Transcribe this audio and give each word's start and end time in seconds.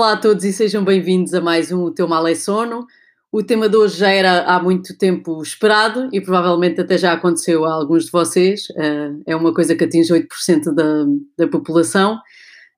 Olá 0.00 0.12
a 0.12 0.16
todos 0.16 0.44
e 0.44 0.52
sejam 0.54 0.82
bem-vindos 0.82 1.34
a 1.34 1.42
mais 1.42 1.70
um 1.70 1.82
O 1.82 1.90
Teu 1.90 2.08
Mal 2.08 2.26
é 2.26 2.34
Sono. 2.34 2.86
O 3.30 3.42
tema 3.42 3.68
de 3.68 3.76
hoje 3.76 3.98
já 3.98 4.08
era 4.08 4.44
há 4.44 4.58
muito 4.58 4.96
tempo 4.96 5.42
esperado 5.42 6.08
e 6.10 6.22
provavelmente 6.22 6.80
até 6.80 6.96
já 6.96 7.12
aconteceu 7.12 7.66
a 7.66 7.74
alguns 7.74 8.06
de 8.06 8.10
vocês. 8.10 8.62
Eh, 8.78 9.10
É 9.26 9.36
uma 9.36 9.52
coisa 9.52 9.76
que 9.76 9.84
atinge 9.84 10.10
8% 10.10 10.74
da, 10.74 11.04
da 11.36 11.48
população. 11.48 12.18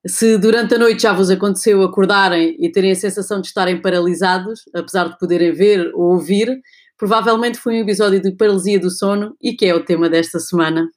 Se 0.05 0.37
durante 0.37 0.75
a 0.75 0.79
noite 0.79 1.03
já 1.03 1.13
vos 1.13 1.31
aconteceu 1.31 1.81
acordarem 1.85 2.57
e 2.59 2.73
terem 2.73 2.91
a 2.91 2.97
sensação 2.97 3.41
de 3.41 3.47
estarem 3.47 3.81
paralisados, 3.81 4.63
apesar 4.75 5.09
de 5.09 5.17
poderem 5.17 5.53
ver 5.53 5.93
ou 5.95 6.15
ouvir, 6.15 6.61
provavelmente 6.99 7.57
foi 7.57 7.75
um 7.77 7.83
episódio 7.83 8.21
de 8.21 8.33
paralisia 8.33 8.81
do 8.81 8.91
sono 8.91 9.37
e 9.41 9.53
que 9.53 9.65
é 9.65 9.73
o 9.73 9.85
tema 9.85 10.11
desta 10.11 10.41
semana. 10.41 10.89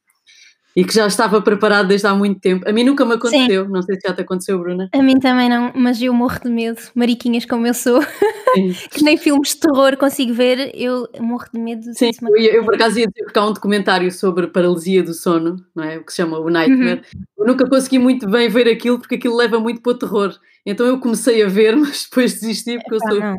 E 0.75 0.83
que 0.83 0.93
já 0.93 1.07
estava 1.07 1.41
preparado 1.41 1.87
desde 1.87 2.05
há 2.05 2.13
muito 2.13 2.41
tempo. 2.41 2.67
A 2.67 2.73
mim 2.73 2.83
nunca 2.83 3.05
me 3.05 3.13
aconteceu, 3.13 3.67
não 3.69 3.81
sei 3.81 3.95
se 3.95 4.07
já 4.07 4.13
te 4.13 4.21
aconteceu, 4.21 4.59
Bruna. 4.59 4.89
A 4.91 5.01
mim 5.01 5.17
também 5.19 5.47
não, 5.47 5.71
mas 5.73 6.01
eu 6.01 6.13
morro 6.13 6.37
de 6.43 6.49
medo, 6.49 6.81
mariquinhas 6.93 7.45
como 7.45 7.65
eu 7.65 7.73
sou, 7.73 8.01
Sim. 8.01 8.73
que 8.91 9.01
nem 9.01 9.15
filmes 9.15 9.49
de 9.49 9.61
terror 9.61 9.95
consigo 9.95 10.33
ver, 10.33 10.71
eu 10.75 11.07
morro 11.21 11.45
de 11.53 11.59
medo. 11.59 11.81
Sim, 11.93 12.11
eu, 12.21 12.27
eu 12.27 12.27
acontecer. 12.27 12.63
por 12.63 12.75
acaso 12.75 12.99
ia 12.99 13.07
dizer 13.07 13.31
que 13.31 13.39
há 13.39 13.45
um 13.45 13.53
documentário 13.53 14.11
sobre 14.11 14.47
paralisia 14.47 15.01
do 15.01 15.13
sono, 15.13 15.55
não 15.73 15.83
é? 15.83 15.97
O 15.97 16.03
que 16.03 16.11
se 16.11 16.17
chama 16.17 16.39
o 16.39 16.49
Nightmare. 16.49 17.03
Uhum. 17.13 17.21
Eu 17.37 17.45
nunca 17.47 17.69
consegui 17.69 17.97
muito 17.97 18.29
bem 18.29 18.49
ver 18.49 18.67
aquilo 18.67 18.99
porque 18.99 19.15
aquilo 19.15 19.37
leva 19.37 19.57
muito 19.59 19.81
para 19.81 19.91
o 19.93 19.97
terror. 19.97 20.35
Então 20.65 20.85
eu 20.85 20.99
comecei 20.99 21.41
a 21.41 21.47
ver, 21.47 21.75
mas 21.77 22.03
depois 22.03 22.33
desisti 22.33 22.77
porque 22.79 22.95
eu 22.95 22.99
sou, 22.99 23.19
não. 23.21 23.35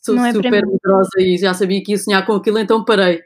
sou 0.00 0.14
não 0.14 0.26
é 0.26 0.32
super 0.32 0.64
mim. 0.64 0.72
medrosa 0.72 1.20
e 1.20 1.36
já 1.38 1.52
sabia 1.54 1.82
que 1.82 1.90
ia 1.90 1.98
sonhar 1.98 2.24
com 2.24 2.34
aquilo, 2.34 2.58
então 2.60 2.84
parei. 2.84 3.20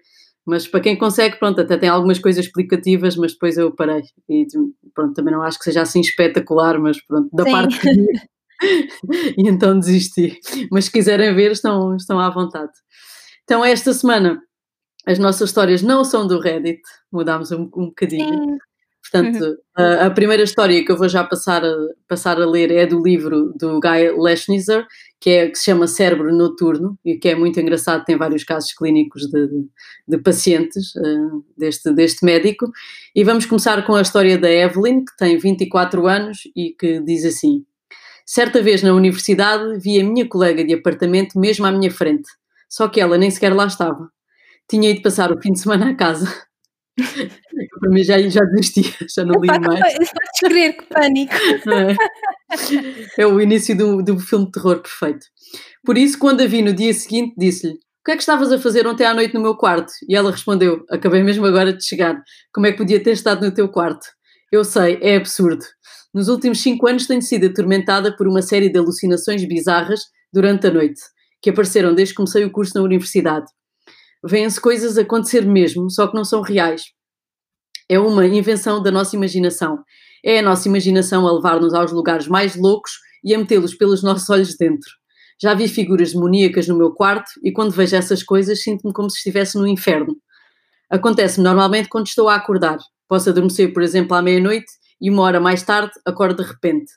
Mas 0.46 0.66
para 0.66 0.80
quem 0.80 0.98
consegue, 0.98 1.38
pronto, 1.38 1.60
até 1.60 1.76
tem 1.76 1.88
algumas 1.88 2.18
coisas 2.18 2.44
explicativas, 2.44 3.16
mas 3.16 3.32
depois 3.32 3.56
eu 3.56 3.74
parei. 3.74 4.02
E 4.28 4.46
pronto, 4.94 5.14
também 5.14 5.32
não 5.32 5.42
acho 5.42 5.58
que 5.58 5.64
seja 5.64 5.82
assim 5.82 6.00
espetacular, 6.00 6.80
mas 6.80 7.00
pronto, 7.06 7.28
da 7.32 7.44
Sim. 7.44 7.52
parte 7.52 7.80
que 7.80 7.88
e 9.36 9.48
então 9.48 9.78
desisti. 9.78 10.38
Mas 10.70 10.86
se 10.86 10.92
quiserem 10.92 11.34
ver, 11.34 11.52
estão, 11.52 11.96
estão 11.96 12.18
à 12.18 12.30
vontade. 12.30 12.72
Então, 13.44 13.64
esta 13.64 13.92
semana, 13.92 14.40
as 15.06 15.18
nossas 15.18 15.50
histórias 15.50 15.82
não 15.82 16.04
são 16.04 16.26
do 16.26 16.38
Reddit, 16.38 16.80
mudámos 17.12 17.50
um, 17.50 17.62
um 17.76 17.86
bocadinho. 17.86 18.28
Sim, 18.28 18.58
Portanto, 19.12 19.58
a, 19.76 20.06
a 20.06 20.10
primeira 20.10 20.42
história 20.42 20.82
que 20.82 20.90
eu 20.90 20.96
vou 20.96 21.06
já 21.06 21.22
passar 21.22 21.62
a, 21.62 21.76
passar 22.08 22.40
a 22.40 22.46
ler 22.46 22.70
é 22.70 22.86
do 22.86 23.02
livro 23.02 23.52
do 23.54 23.78
Guy 23.78 24.10
Leschnitzer, 24.16 24.86
que, 25.20 25.28
é, 25.28 25.48
que 25.50 25.58
se 25.58 25.66
chama 25.66 25.86
Cérebro 25.86 26.34
Noturno, 26.34 26.98
e 27.04 27.18
que 27.18 27.28
é 27.28 27.34
muito 27.34 27.60
engraçado, 27.60 28.04
tem 28.04 28.16
vários 28.16 28.42
casos 28.42 28.72
clínicos 28.72 29.26
de, 29.26 29.48
de 30.08 30.18
pacientes 30.18 30.96
eh, 30.96 31.28
deste, 31.58 31.92
deste 31.92 32.24
médico. 32.24 32.72
E 33.14 33.22
vamos 33.22 33.44
começar 33.44 33.84
com 33.84 33.94
a 33.94 34.00
história 34.02 34.38
da 34.38 34.50
Evelyn, 34.50 35.04
que 35.04 35.14
tem 35.18 35.36
24 35.36 36.06
anos 36.06 36.38
e 36.56 36.70
que 36.70 36.98
diz 37.02 37.26
assim: 37.26 37.66
Certa 38.24 38.62
vez 38.62 38.82
na 38.82 38.94
universidade 38.94 39.78
vi 39.78 40.00
a 40.00 40.04
minha 40.04 40.26
colega 40.26 40.64
de 40.64 40.72
apartamento 40.72 41.38
mesmo 41.38 41.66
à 41.66 41.70
minha 41.70 41.90
frente, 41.90 42.28
só 42.66 42.88
que 42.88 43.00
ela 43.00 43.18
nem 43.18 43.30
sequer 43.30 43.54
lá 43.54 43.66
estava. 43.66 44.10
Tinha 44.68 44.90
ido 44.90 45.02
passar 45.02 45.30
o 45.30 45.40
fim 45.40 45.52
de 45.52 45.60
semana 45.60 45.90
à 45.90 45.94
casa. 45.94 46.26
Para 47.80 47.90
mim 47.90 48.02
já, 48.02 48.18
já 48.28 48.40
desisti, 48.44 48.82
já 49.14 49.24
não 49.24 49.40
li 49.40 49.48
mais. 49.48 49.94
Podes 49.94 50.10
crer 50.40 50.76
que 50.76 50.84
pânico. 50.86 51.34
é? 51.70 53.22
É 53.22 53.26
o 53.26 53.40
início 53.40 53.76
do, 53.76 54.02
do 54.02 54.18
filme 54.18 54.46
de 54.46 54.52
terror 54.52 54.80
perfeito. 54.80 55.26
Por 55.84 55.96
isso, 55.96 56.18
quando 56.18 56.42
a 56.42 56.46
vi 56.46 56.62
no 56.62 56.72
dia 56.72 56.92
seguinte, 56.92 57.34
disse-lhe: 57.36 57.74
O 57.74 58.04
que 58.04 58.12
é 58.12 58.14
que 58.14 58.22
estavas 58.22 58.52
a 58.52 58.58
fazer 58.58 58.86
ontem 58.86 59.04
à 59.04 59.14
noite 59.14 59.34
no 59.34 59.40
meu 59.40 59.56
quarto? 59.56 59.92
E 60.08 60.14
ela 60.14 60.30
respondeu: 60.30 60.84
Acabei 60.90 61.22
mesmo 61.22 61.46
agora 61.46 61.72
de 61.72 61.84
chegar. 61.84 62.20
Como 62.52 62.66
é 62.66 62.72
que 62.72 62.78
podia 62.78 63.02
ter 63.02 63.12
estado 63.12 63.44
no 63.44 63.52
teu 63.52 63.68
quarto? 63.68 64.06
Eu 64.50 64.64
sei, 64.64 64.98
é 65.00 65.16
absurdo. 65.16 65.64
Nos 66.14 66.28
últimos 66.28 66.60
cinco 66.60 66.86
anos 66.86 67.06
tenho 67.06 67.22
sido 67.22 67.46
atormentada 67.46 68.14
por 68.14 68.28
uma 68.28 68.42
série 68.42 68.68
de 68.68 68.78
alucinações 68.78 69.42
bizarras 69.46 70.00
durante 70.30 70.66
a 70.66 70.70
noite, 70.70 71.00
que 71.40 71.48
apareceram 71.48 71.94
desde 71.94 72.12
que 72.12 72.18
comecei 72.18 72.44
o 72.44 72.50
curso 72.50 72.76
na 72.76 72.82
universidade. 72.82 73.46
Vêm-se 74.24 74.60
coisas 74.60 74.96
a 74.96 75.02
acontecer 75.02 75.44
mesmo, 75.44 75.90
só 75.90 76.06
que 76.06 76.14
não 76.14 76.24
são 76.24 76.42
reais. 76.42 76.82
É 77.88 77.98
uma 77.98 78.26
invenção 78.26 78.82
da 78.82 78.90
nossa 78.90 79.16
imaginação. 79.16 79.78
É 80.24 80.38
a 80.38 80.42
nossa 80.42 80.68
imaginação 80.68 81.26
a 81.26 81.32
levar-nos 81.32 81.74
aos 81.74 81.90
lugares 81.90 82.28
mais 82.28 82.56
loucos 82.56 82.92
e 83.24 83.34
a 83.34 83.38
metê-los 83.38 83.74
pelos 83.74 84.02
nossos 84.04 84.30
olhos 84.30 84.56
dentro. 84.56 84.90
Já 85.40 85.54
vi 85.54 85.66
figuras 85.66 86.12
demoníacas 86.12 86.68
no 86.68 86.78
meu 86.78 86.92
quarto 86.92 87.30
e 87.42 87.50
quando 87.50 87.72
vejo 87.72 87.96
essas 87.96 88.22
coisas 88.22 88.62
sinto-me 88.62 88.92
como 88.92 89.10
se 89.10 89.16
estivesse 89.16 89.58
no 89.58 89.66
inferno. 89.66 90.16
Acontece-me 90.88 91.42
normalmente 91.42 91.88
quando 91.88 92.06
estou 92.06 92.28
a 92.28 92.36
acordar. 92.36 92.78
Posso 93.08 93.28
adormecer, 93.28 93.72
por 93.72 93.82
exemplo, 93.82 94.14
à 94.14 94.22
meia-noite 94.22 94.70
e 95.00 95.10
uma 95.10 95.22
hora 95.22 95.40
mais 95.40 95.62
tarde 95.62 95.90
acordo 96.06 96.44
de 96.44 96.48
repente. 96.48 96.92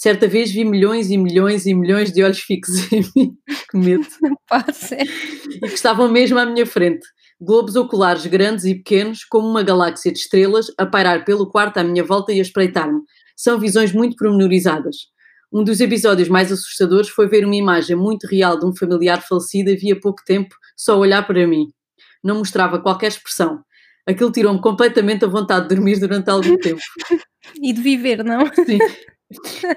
Certa 0.00 0.26
vez 0.26 0.50
vi 0.50 0.64
milhões 0.64 1.10
e 1.10 1.18
milhões 1.18 1.66
e 1.66 1.74
milhões 1.74 2.10
de 2.10 2.24
olhos 2.24 2.38
fixos 2.40 2.90
em 2.90 3.04
mim. 3.14 3.34
que 3.70 3.76
medo 3.76 4.06
Pode 4.48 4.74
ser. 4.74 5.02
e 5.02 5.58
que 5.60 5.66
estavam 5.74 6.10
mesmo 6.10 6.38
à 6.38 6.46
minha 6.46 6.64
frente. 6.64 7.06
Globos 7.38 7.76
oculares 7.76 8.24
grandes 8.24 8.64
e 8.64 8.76
pequenos, 8.76 9.26
como 9.26 9.46
uma 9.46 9.62
galáxia 9.62 10.10
de 10.10 10.18
estrelas, 10.18 10.68
a 10.78 10.86
pairar 10.86 11.26
pelo 11.26 11.50
quarto 11.50 11.76
à 11.76 11.84
minha 11.84 12.02
volta 12.02 12.32
e 12.32 12.38
a 12.38 12.42
espreitar-me. 12.42 12.98
São 13.36 13.60
visões 13.60 13.92
muito 13.92 14.16
pormenorizadas. 14.16 14.96
Um 15.52 15.62
dos 15.62 15.80
episódios 15.80 16.30
mais 16.30 16.50
assustadores 16.50 17.10
foi 17.10 17.28
ver 17.28 17.44
uma 17.44 17.56
imagem 17.56 17.94
muito 17.94 18.26
real 18.26 18.58
de 18.58 18.64
um 18.64 18.74
familiar 18.74 19.20
falecido 19.20 19.70
havia 19.70 20.00
pouco 20.00 20.22
tempo 20.24 20.54
só 20.78 20.98
olhar 20.98 21.26
para 21.26 21.46
mim. 21.46 21.66
Não 22.24 22.38
mostrava 22.38 22.80
qualquer 22.80 23.08
expressão. 23.08 23.60
Aquilo 24.06 24.32
tirou-me 24.32 24.62
completamente 24.62 25.26
a 25.26 25.28
vontade 25.28 25.68
de 25.68 25.74
dormir 25.74 26.00
durante 26.00 26.30
algum 26.30 26.56
tempo. 26.56 26.80
E 27.60 27.72
de 27.72 27.80
viver, 27.82 28.22
não? 28.22 28.46
Sim. 28.54 28.78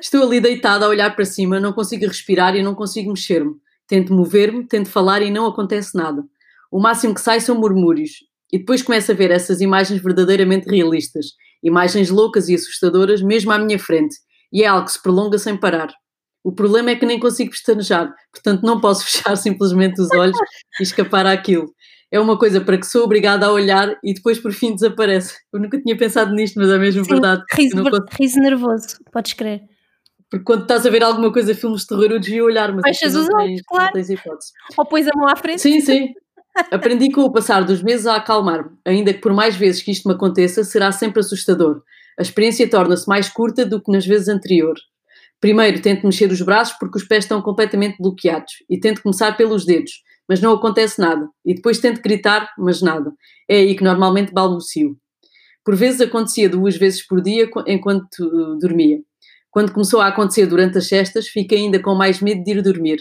Estou 0.01 0.23
ali 0.23 0.39
deitada 0.39 0.85
a 0.85 0.89
olhar 0.89 1.15
para 1.15 1.25
cima, 1.25 1.59
não 1.59 1.73
consigo 1.73 2.07
respirar 2.07 2.55
e 2.55 2.63
não 2.63 2.73
consigo 2.73 3.09
mexer-me. 3.11 3.55
Tento 3.87 4.13
mover-me, 4.13 4.65
tento 4.65 4.89
falar 4.89 5.21
e 5.21 5.29
não 5.29 5.45
acontece 5.45 5.95
nada. 5.95 6.23
O 6.71 6.79
máximo 6.79 7.13
que 7.13 7.21
sai 7.21 7.39
são 7.39 7.59
murmúrios. 7.59 8.11
E 8.51 8.57
depois 8.57 8.81
começo 8.81 9.11
a 9.11 9.15
ver 9.15 9.31
essas 9.31 9.61
imagens 9.61 10.01
verdadeiramente 10.01 10.69
realistas. 10.69 11.27
Imagens 11.61 12.09
loucas 12.09 12.49
e 12.49 12.55
assustadoras 12.55 13.21
mesmo 13.21 13.51
à 13.51 13.59
minha 13.59 13.77
frente. 13.77 14.15
E 14.51 14.63
é 14.63 14.67
algo 14.67 14.85
que 14.85 14.91
se 14.91 15.01
prolonga 15.01 15.37
sem 15.37 15.57
parar. 15.57 15.93
O 16.43 16.51
problema 16.51 16.91
é 16.91 16.95
que 16.95 17.05
nem 17.05 17.19
consigo 17.19 17.51
pestanejar, 17.51 18.13
portanto 18.31 18.63
não 18.63 18.81
posso 18.81 19.05
fechar 19.07 19.35
simplesmente 19.37 20.01
os 20.01 20.11
olhos 20.11 20.37
e 20.79 20.83
escapar 20.83 21.25
àquilo. 21.25 21.73
É 22.13 22.19
uma 22.19 22.37
coisa 22.37 22.61
para 22.61 22.77
que 22.77 22.85
sou 22.85 23.05
obrigada 23.05 23.47
a 23.47 23.51
olhar 23.51 23.97
e 24.03 24.13
depois 24.13 24.37
por 24.37 24.53
fim 24.53 24.75
desaparece. 24.75 25.35
Eu 25.51 25.59
nunca 25.59 25.81
tinha 25.81 25.97
pensado 25.97 26.31
nisto, 26.31 26.59
mas 26.59 26.69
é 26.69 26.77
mesmo 26.77 27.03
Sim, 27.03 27.09
verdade. 27.09 27.43
riso, 27.51 27.83
riso 28.19 28.39
nervoso, 28.39 28.99
podes 29.11 29.33
crer. 29.33 29.63
Porque 30.29 30.45
quando 30.45 30.61
estás 30.61 30.85
a 30.85 30.91
ver 30.91 31.01
alguma 31.01 31.33
coisa, 31.33 31.55
filmes 31.55 31.81
de 31.81 31.87
terror, 31.87 32.11
eu 32.11 32.19
desvio 32.19 32.45
olhar, 32.45 32.71
mas 32.71 32.83
Fechas 32.83 33.15
os 33.15 33.27
olhos, 33.33 33.63
claro. 33.67 33.93
Ou 34.77 34.85
pões 34.85 35.07
a 35.07 35.11
mão 35.15 35.27
à 35.27 35.35
frente. 35.35 35.63
Sim, 35.63 35.81
sim. 35.81 36.13
Aprendi 36.69 37.11
com 37.11 37.21
o 37.21 37.33
passar 37.33 37.63
dos 37.63 37.81
meses 37.81 38.05
a 38.05 38.17
acalmar-me, 38.17 38.69
ainda 38.85 39.11
que 39.11 39.19
por 39.19 39.33
mais 39.33 39.55
vezes 39.55 39.81
que 39.81 39.89
isto 39.89 40.07
me 40.07 40.13
aconteça, 40.13 40.63
será 40.63 40.91
sempre 40.91 41.19
assustador. 41.19 41.81
A 42.19 42.21
experiência 42.21 42.69
torna-se 42.69 43.07
mais 43.07 43.27
curta 43.27 43.65
do 43.65 43.81
que 43.81 43.91
nas 43.91 44.05
vezes 44.05 44.27
anteriores. 44.27 44.83
Primeiro 45.41 45.81
tento 45.81 46.05
mexer 46.05 46.31
os 46.31 46.43
braços 46.43 46.77
porque 46.79 46.99
os 46.99 47.03
pés 47.03 47.23
estão 47.23 47.41
completamente 47.41 47.97
bloqueados 47.99 48.53
e 48.69 48.79
tento 48.79 49.01
começar 49.01 49.35
pelos 49.35 49.65
dedos, 49.65 50.03
mas 50.27 50.41
não 50.41 50.53
acontece 50.53 50.99
nada. 50.99 51.27
E 51.45 51.53
depois 51.55 51.79
tento 51.79 52.01
gritar, 52.01 52.49
mas 52.57 52.81
nada. 52.81 53.11
É 53.49 53.57
aí 53.57 53.75
que 53.75 53.83
normalmente 53.83 54.31
balbucio. 54.33 54.97
Por 55.63 55.75
vezes 55.75 56.01
acontecia 56.01 56.49
duas 56.49 56.75
vezes 56.75 57.05
por 57.05 57.21
dia 57.21 57.49
qu- 57.49 57.63
enquanto 57.67 58.19
uh, 58.19 58.57
dormia. 58.59 58.99
Quando 59.51 59.71
começou 59.71 60.01
a 60.01 60.07
acontecer 60.07 60.45
durante 60.47 60.77
as 60.77 60.87
cestas, 60.87 61.27
fiquei 61.27 61.59
ainda 61.59 61.79
com 61.79 61.95
mais 61.95 62.19
medo 62.21 62.43
de 62.43 62.51
ir 62.51 62.61
dormir. 62.61 62.99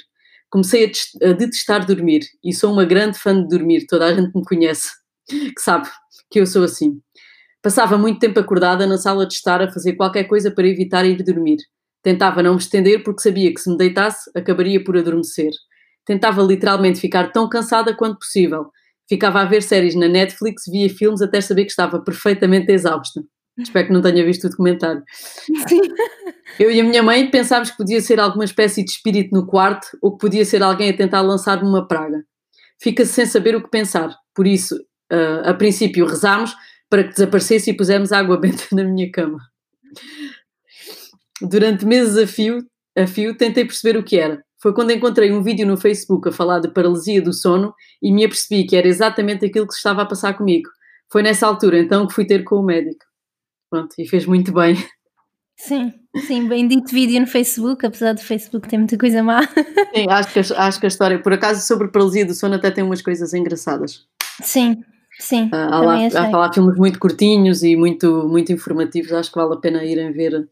Comecei 0.51 0.93
a 1.23 1.33
detestar 1.33 1.87
dormir 1.87 2.21
e 2.45 2.53
sou 2.53 2.73
uma 2.73 2.85
grande 2.85 3.19
fã 3.19 3.35
de 3.41 3.49
dormir. 3.49 3.87
Toda 3.87 4.05
a 4.07 4.15
gente 4.15 4.33
me 4.37 4.45
conhece, 4.45 4.91
que 5.29 5.59
sabe 5.59 5.89
que 6.31 6.41
eu 6.41 6.47
sou 6.47 6.63
assim. 6.65 7.01
Passava 7.63 7.97
muito 7.97 8.19
tempo 8.19 8.39
acordada 8.39 8.87
na 8.87 8.99
sala 8.99 9.27
de 9.27 9.35
estar 9.35 9.63
a 9.63 9.71
fazer 9.73 9.95
qualquer 9.95 10.25
coisa 10.25 10.51
para 10.51 10.67
evitar 10.67 11.05
ir 11.07 11.23
dormir. 11.23 11.57
Tentava 12.03 12.43
não 12.43 12.55
me 12.55 12.61
estender 12.61 13.03
porque 13.03 13.23
sabia 13.23 13.53
que 13.55 13.61
se 13.61 13.71
me 13.71 13.77
deitasse 13.77 14.31
acabaria 14.35 14.83
por 14.83 14.97
adormecer. 14.97 15.53
Tentava 16.05 16.43
literalmente 16.43 17.01
ficar 17.01 17.33
tão 17.33 17.49
cansada 17.49 17.95
quanto 17.95 18.19
possível. 18.19 18.71
Ficava 19.09 19.41
a 19.41 19.45
ver 19.45 19.63
séries 19.63 19.95
na 19.95 20.09
Netflix, 20.09 20.65
via 20.67 20.89
filmes 20.89 21.23
até 21.23 21.41
saber 21.41 21.65
que 21.65 21.71
estava 21.71 22.01
perfeitamente 22.01 22.73
exausta. 22.73 23.23
Espero 23.59 23.89
que 23.89 23.93
não 23.93 24.01
tenha 24.01 24.25
visto 24.25 24.45
o 24.45 24.51
documentário. 24.51 25.03
Sim. 25.69 25.81
Eu 26.59 26.71
e 26.71 26.81
a 26.81 26.85
minha 26.85 27.03
mãe 27.03 27.31
pensámos 27.31 27.71
que 27.71 27.77
podia 27.77 28.01
ser 28.01 28.19
alguma 28.19 28.45
espécie 28.45 28.85
de 28.85 28.91
espírito 28.91 29.35
no 29.35 29.47
quarto 29.47 29.87
ou 30.01 30.13
que 30.13 30.19
podia 30.19 30.45
ser 30.45 30.63
alguém 30.63 30.91
a 30.91 30.97
tentar 30.97 31.21
lançar-me 31.21 31.69
uma 31.69 31.87
praga. 31.87 32.23
Fica-se 32.81 33.13
sem 33.13 33.27
saber 33.27 33.55
o 33.55 33.63
que 33.63 33.71
pensar. 33.71 34.15
Por 34.35 34.47
isso, 34.47 34.77
uh, 35.13 35.49
a 35.49 35.55
princípio, 35.55 36.07
rezámos 36.07 36.55
para 36.89 37.05
que 37.05 37.11
desaparecesse 37.11 37.71
e 37.71 37.77
pusemos 37.77 38.13
água 38.13 38.37
benta 38.41 38.65
na 38.73 38.85
minha 38.85 39.11
cama. 39.11 39.39
Durante 41.41 41.85
meses 41.85 42.17
a 42.17 42.27
fio, 42.27 42.59
a 42.97 43.07
fio, 43.07 43.37
tentei 43.37 43.65
perceber 43.65 43.99
o 43.99 44.03
que 44.03 44.19
era. 44.19 44.43
Foi 44.63 44.73
quando 44.73 44.93
encontrei 44.93 45.33
um 45.33 45.43
vídeo 45.43 45.67
no 45.67 45.77
Facebook 45.77 46.29
a 46.29 46.33
falar 46.33 46.61
de 46.61 46.69
paralisia 46.69 47.21
do 47.21 47.33
sono 47.33 47.75
e 48.01 48.13
me 48.13 48.25
apercebi 48.25 48.65
que 48.65 48.77
era 48.77 48.87
exatamente 48.87 49.45
aquilo 49.45 49.67
que 49.67 49.75
estava 49.75 50.03
a 50.03 50.07
passar 50.07 50.35
comigo. 50.35 50.71
Foi 51.11 51.21
nessa 51.21 51.49
altura 51.49 51.81
então 51.81 52.07
que 52.07 52.15
fui 52.15 52.25
ter 52.25 52.45
com 52.45 52.57
o 52.57 52.63
médico. 52.63 53.05
Pronto, 53.69 53.93
e 53.99 54.07
fez 54.07 54.25
muito 54.25 54.53
bem. 54.53 54.77
Sim, 55.57 55.93
sim, 56.27 56.47
bendito 56.47 56.93
vídeo 56.93 57.21
no 57.21 57.27
Facebook, 57.27 57.85
apesar 57.85 58.13
do 58.13 58.21
Facebook 58.21 58.69
ter 58.69 58.79
muita 58.79 58.97
coisa 58.97 59.23
má. 59.23 59.43
Sim, 59.95 60.07
acho 60.09 60.33
que, 60.33 60.39
acho 60.39 60.81
que 60.81 60.87
a 60.87 60.89
história, 60.89 61.19
por 61.21 61.33
acaso, 61.33 61.67
sobre 61.67 61.89
paralisia 61.89 62.25
do 62.25 62.35
sono 62.35 62.55
até 62.55 62.71
tem 62.71 62.83
umas 62.83 63.03
coisas 63.03 63.35
engraçadas. 63.35 64.05
Sim, 64.41 64.83
sim. 65.21 65.47
Uh, 65.47 65.55
há, 65.55 65.81
lá, 65.81 65.99
há 66.15 66.37
lá 66.37 66.53
filmes 66.53 66.77
muito 66.77 66.99
curtinhos 66.99 67.63
e 67.63 67.77
muito, 67.77 68.27
muito 68.29 68.53
informativos, 68.53 69.13
acho 69.13 69.31
que 69.31 69.39
vale 69.39 69.55
a 69.55 69.59
pena 69.59 69.85
irem 69.85 70.13
ver, 70.13 70.49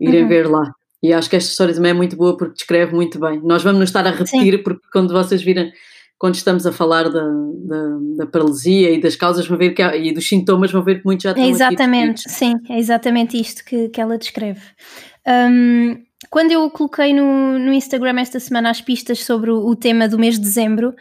irem 0.00 0.22
uhum. 0.22 0.28
ver 0.28 0.48
lá. 0.48 0.74
E 1.02 1.12
acho 1.12 1.28
que 1.28 1.36
esta 1.36 1.50
história 1.50 1.74
também 1.74 1.90
é 1.90 1.94
muito 1.94 2.16
boa 2.16 2.36
porque 2.36 2.54
descreve 2.54 2.94
muito 2.94 3.18
bem. 3.18 3.40
Nós 3.42 3.62
vamos 3.62 3.80
nos 3.80 3.88
estar 3.88 4.06
a 4.06 4.10
repetir, 4.10 4.56
sim. 4.56 4.62
porque 4.62 4.86
quando 4.92 5.12
vocês 5.12 5.42
virem, 5.42 5.72
quando 6.16 6.36
estamos 6.36 6.64
a 6.64 6.70
falar 6.70 7.08
da, 7.08 7.24
da, 7.24 7.98
da, 8.18 8.26
paralisia 8.26 8.92
e 8.92 9.00
das 9.00 9.16
causas, 9.16 9.46
vão 9.46 9.58
ver 9.58 9.70
que 9.70 9.82
há, 9.82 9.96
e 9.96 10.12
dos 10.12 10.28
sintomas, 10.28 10.70
vão 10.70 10.82
ver 10.82 11.00
que 11.00 11.04
muitos 11.04 11.24
já 11.24 11.30
estão 11.30 11.44
é 11.44 11.48
Exatamente, 11.48 12.30
sim, 12.30 12.54
é 12.70 12.78
exatamente 12.78 13.40
isto 13.40 13.64
que, 13.64 13.88
que 13.88 14.00
ela 14.00 14.16
descreve. 14.16 14.60
Um, 15.26 15.96
quando 16.30 16.52
eu 16.52 16.70
coloquei 16.70 17.12
no, 17.12 17.58
no 17.58 17.72
Instagram 17.72 18.20
esta 18.20 18.38
semana 18.38 18.70
as 18.70 18.80
pistas 18.80 19.24
sobre 19.24 19.50
o, 19.50 19.66
o 19.66 19.74
tema 19.74 20.06
do 20.08 20.18
mês 20.18 20.36
de 20.36 20.42
dezembro, 20.42 20.94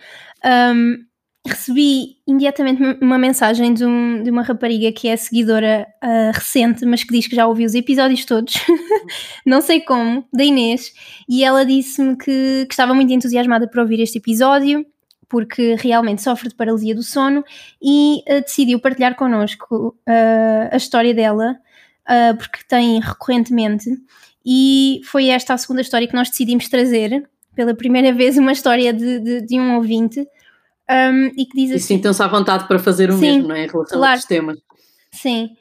um, 0.43 0.97
recebi 1.45 2.17
imediatamente 2.27 2.81
uma 3.01 3.17
mensagem 3.17 3.73
de, 3.73 3.83
um, 3.83 4.21
de, 4.21 4.29
uma 4.29 4.43
rapariga 4.43 4.91
que 4.91 5.07
é 5.07 5.15
seguidora 5.15 5.87
uh, 6.03 6.31
recente, 6.33 6.85
mas 6.85 7.03
que 7.03 7.13
diz 7.13 7.27
que 7.27 7.35
já 7.35 7.47
ouviu 7.47 7.65
os 7.65 7.73
episódios 7.73 8.25
todos, 8.25 8.53
não 9.45 9.59
sei 9.59 9.81
como, 9.81 10.23
da 10.31 10.43
Inês, 10.43 10.93
e 11.27 11.43
ela 11.43 11.65
disse-me 11.65 12.15
que, 12.15 12.65
que, 12.67 12.73
estava 12.73 12.93
muito 12.93 13.11
entusiasmada 13.11 13.67
por 13.67 13.79
ouvir 13.79 13.99
este 13.99 14.19
episódio, 14.19 14.85
porque 15.27 15.75
realmente 15.79 16.21
sofre 16.21 16.49
de 16.49 16.55
paralisia 16.55 16.93
do 16.93 17.01
sono 17.01 17.43
e 17.81 18.21
uh, 18.27 18.41
decidiu 18.41 18.79
partilhar 18.79 19.15
connosco 19.15 19.95
uh, 20.07 20.69
a 20.71 20.77
história 20.77 21.13
dela, 21.13 21.57
porque 22.37 22.59
tem 22.67 22.99
recorrentemente, 22.99 23.89
e 24.45 24.99
foi 25.05 25.29
esta 25.29 25.53
a 25.53 25.57
segunda 25.57 25.81
história 25.81 26.07
que 26.07 26.13
nós 26.13 26.29
decidimos 26.29 26.67
trazer, 26.67 27.23
pela 27.55 27.73
primeira 27.73 28.11
vez, 28.13 28.37
uma 28.37 28.51
história 28.51 28.91
de, 28.91 29.19
de, 29.19 29.41
de 29.41 29.59
um 29.59 29.75
ouvinte 29.77 30.27
um, 30.91 31.27
e 31.37 31.45
que 31.45 31.55
diz 31.55 31.71
assim. 31.71 31.75
E 31.77 31.79
sintam-se 31.79 32.21
à 32.21 32.27
vontade 32.27 32.67
para 32.67 32.77
fazer 32.77 33.09
o 33.09 33.13
Sim, 33.13 33.21
mesmo, 33.21 33.47
não 33.47 33.55
é? 33.55 33.65
Em 33.65 33.67
relação 33.67 33.97
claro. 33.97 34.19
a 34.19 34.27
temas. 34.27 34.57
Sim. 35.11 35.51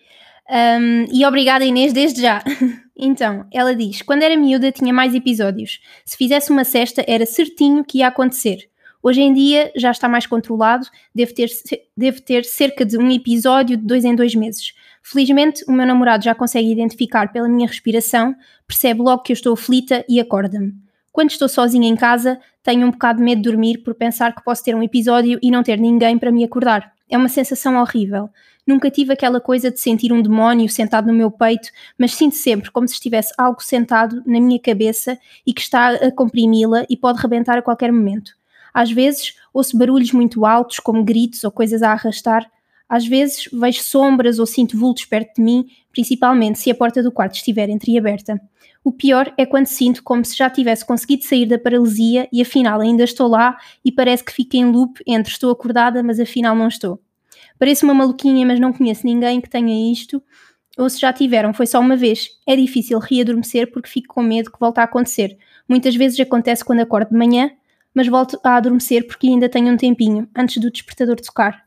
Um, 0.51 1.07
e 1.13 1.25
obrigada 1.25 1.65
Inês 1.65 1.93
desde 1.93 2.21
já. 2.21 2.43
então, 2.99 3.47
ela 3.53 3.75
diz: 3.75 4.03
quando 4.03 4.23
era 4.23 4.37
miúda 4.37 4.73
tinha 4.73 4.93
mais 4.93 5.15
episódios. 5.15 5.81
Se 6.05 6.17
fizesse 6.17 6.51
uma 6.51 6.65
cesta 6.65 7.05
era 7.07 7.25
certinho 7.25 7.85
que 7.85 7.99
ia 7.99 8.09
acontecer. 8.09 8.69
Hoje 9.03 9.23
em 9.23 9.33
dia 9.33 9.73
já 9.77 9.91
está 9.91 10.09
mais 10.09 10.27
controlado, 10.27 10.87
deve 11.15 11.33
ter, 11.33 11.49
deve 11.97 12.21
ter 12.21 12.45
cerca 12.45 12.85
de 12.85 12.99
um 12.99 13.11
episódio 13.11 13.77
de 13.77 13.87
dois 13.87 14.05
em 14.05 14.15
dois 14.15 14.35
meses. 14.35 14.75
Felizmente, 15.03 15.65
o 15.67 15.73
meu 15.73 15.87
namorado 15.87 16.23
já 16.23 16.35
consegue 16.35 16.71
identificar 16.71 17.33
pela 17.33 17.49
minha 17.49 17.67
respiração, 17.67 18.35
percebe 18.67 19.01
logo 19.01 19.23
que 19.23 19.33
eu 19.33 19.35
estou 19.35 19.55
aflita 19.55 20.05
e 20.07 20.21
acorda-me. 20.21 20.75
Quando 21.13 21.31
estou 21.31 21.49
sozinha 21.49 21.89
em 21.89 21.97
casa, 21.97 22.41
tenho 22.63 22.87
um 22.87 22.91
bocado 22.91 23.19
de 23.19 23.25
medo 23.25 23.43
de 23.43 23.51
dormir 23.51 23.79
por 23.79 23.95
pensar 23.95 24.35
que 24.35 24.45
posso 24.45 24.63
ter 24.63 24.75
um 24.75 24.83
episódio 24.83 25.39
e 25.43 25.51
não 25.51 25.63
ter 25.63 25.79
ninguém 25.79 26.19
para 26.19 26.31
me 26.31 26.45
acordar. 26.45 26.93
É 27.09 27.17
uma 27.19 27.29
sensação 27.29 27.77
horrível. 27.77 28.31
Nunca 28.67 28.91
tive 28.91 29.13
aquela 29.13 29.41
coisa 29.41 29.71
de 29.71 29.81
sentir 29.81 30.13
um 30.13 30.23
demónio 30.23 30.69
sentado 30.69 31.09
no 31.09 31.13
meu 31.13 31.31
peito, 31.31 31.71
mas 31.99 32.15
sinto 32.15 32.37
sempre 32.37 32.71
como 32.71 32.87
se 32.87 32.95
estivesse 32.95 33.33
algo 33.37 33.61
sentado 33.61 34.23
na 34.25 34.41
minha 34.41 34.61
cabeça 34.61 35.19
e 35.45 35.53
que 35.53 35.61
está 35.61 35.91
a 35.91 36.13
comprimi-la 36.13 36.85
e 36.89 36.97
pode 36.97 37.21
rebentar 37.21 37.59
a 37.59 37.63
qualquer 37.63 37.91
momento. 37.91 38.33
Às 38.73 38.93
vezes 38.93 39.35
ouço 39.53 39.77
barulhos 39.77 40.13
muito 40.13 40.47
altos, 40.47 40.79
como 40.79 41.03
gritos 41.03 41.43
ou 41.43 41.51
coisas 41.51 41.83
a 41.83 41.91
arrastar. 41.91 42.49
Às 42.89 43.07
vezes 43.07 43.49
vejo 43.53 43.83
sombras 43.83 44.39
ou 44.39 44.47
sinto 44.47 44.79
vultos 44.79 45.05
perto 45.05 45.37
de 45.37 45.43
mim, 45.43 45.67
principalmente 45.91 46.59
se 46.59 46.71
a 46.71 46.75
porta 46.75 47.03
do 47.03 47.11
quarto 47.11 47.35
estiver 47.35 47.69
entreaberta. 47.69 48.41
O 48.83 48.91
pior 48.91 49.33
é 49.37 49.45
quando 49.45 49.67
sinto 49.67 50.03
como 50.03 50.25
se 50.25 50.37
já 50.37 50.49
tivesse 50.49 50.87
conseguido 50.87 51.25
sair 51.25 51.45
da 51.45 51.59
paralisia 51.59 52.29
e 52.33 52.41
afinal 52.41 52.81
ainda 52.81 53.05
estou 53.05 53.29
lá 53.29 53.59
e 53.85 53.93
parece 53.93 54.25
que 54.25 54.33
fico 54.33 54.57
em 54.57 54.65
loop 54.65 55.03
entre 55.07 55.31
estou 55.31 55.51
acordada, 55.51 56.03
mas 56.03 56.19
afinal 56.19 56.57
não 56.57 56.69
estou. 56.69 56.99
Pareço 57.59 57.85
uma 57.85 57.93
maluquinha, 57.93 58.47
mas 58.47 58.59
não 58.59 58.73
conheço 58.73 59.07
ninguém 59.07 59.39
que 59.41 59.51
tenha 59.51 59.93
isto. 59.93 60.23
Ou 60.79 60.89
se 60.89 60.99
já 60.99 61.13
tiveram, 61.13 61.53
foi 61.53 61.67
só 61.67 61.79
uma 61.79 61.95
vez. 61.95 62.31
É 62.47 62.57
difícil 62.57 62.99
readormecer 62.99 63.71
porque 63.71 63.89
fico 63.89 64.15
com 64.15 64.23
medo 64.23 64.51
que 64.51 64.59
volte 64.59 64.81
a 64.81 64.85
acontecer. 64.85 65.37
Muitas 65.69 65.95
vezes 65.95 66.19
acontece 66.19 66.65
quando 66.65 66.81
acordo 66.81 67.11
de 67.11 67.19
manhã, 67.19 67.51
mas 67.95 68.09
volto 68.09 68.41
a 68.43 68.57
adormecer 68.57 69.07
porque 69.07 69.27
ainda 69.27 69.47
tenho 69.47 69.71
um 69.71 69.77
tempinho 69.77 70.27
antes 70.35 70.57
do 70.57 70.71
despertador 70.71 71.17
tocar. 71.17 71.67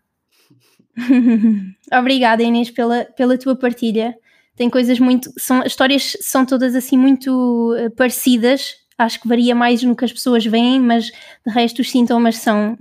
Obrigada, 1.93 2.41
Inês, 2.41 2.71
pela, 2.71 3.05
pela 3.05 3.37
tua 3.37 3.55
partilha 3.55 4.15
tem 4.55 4.69
coisas 4.69 4.99
muito. 4.99 5.31
São, 5.37 5.61
as 5.61 5.67
histórias 5.67 6.15
são 6.21 6.45
todas 6.45 6.75
assim 6.75 6.97
muito 6.97 7.73
uh, 7.75 7.89
parecidas. 7.91 8.75
Acho 8.97 9.19
que 9.21 9.27
varia 9.27 9.55
mais 9.55 9.81
no 9.83 9.95
que 9.95 10.05
as 10.05 10.13
pessoas 10.13 10.45
veem, 10.45 10.79
mas 10.79 11.05
de 11.05 11.51
resto 11.51 11.81
os 11.81 11.89
sintomas 11.89 12.37
são 12.37 12.77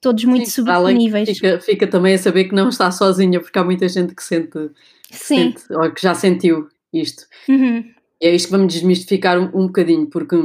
todos 0.00 0.24
muito 0.24 0.46
Sim, 0.50 0.64
subníveis. 0.64 1.28
Fica, 1.28 1.60
fica, 1.60 1.86
também 1.86 2.14
a 2.14 2.18
saber 2.18 2.44
que 2.44 2.54
não 2.54 2.68
está 2.68 2.90
sozinha, 2.90 3.40
porque 3.40 3.58
há 3.58 3.64
muita 3.64 3.88
gente 3.88 4.14
que 4.14 4.24
sente, 4.24 4.58
que 5.08 5.16
sente 5.16 5.62
ou 5.70 5.92
que 5.92 6.02
já 6.02 6.14
sentiu 6.14 6.68
isto. 6.92 7.24
Uhum. 7.48 7.84
E 8.20 8.26
é 8.26 8.34
isto 8.34 8.46
que 8.46 8.52
vamos 8.52 8.72
desmistificar 8.72 9.38
um, 9.38 9.44
um 9.54 9.66
bocadinho, 9.66 10.06
porque 10.06 10.36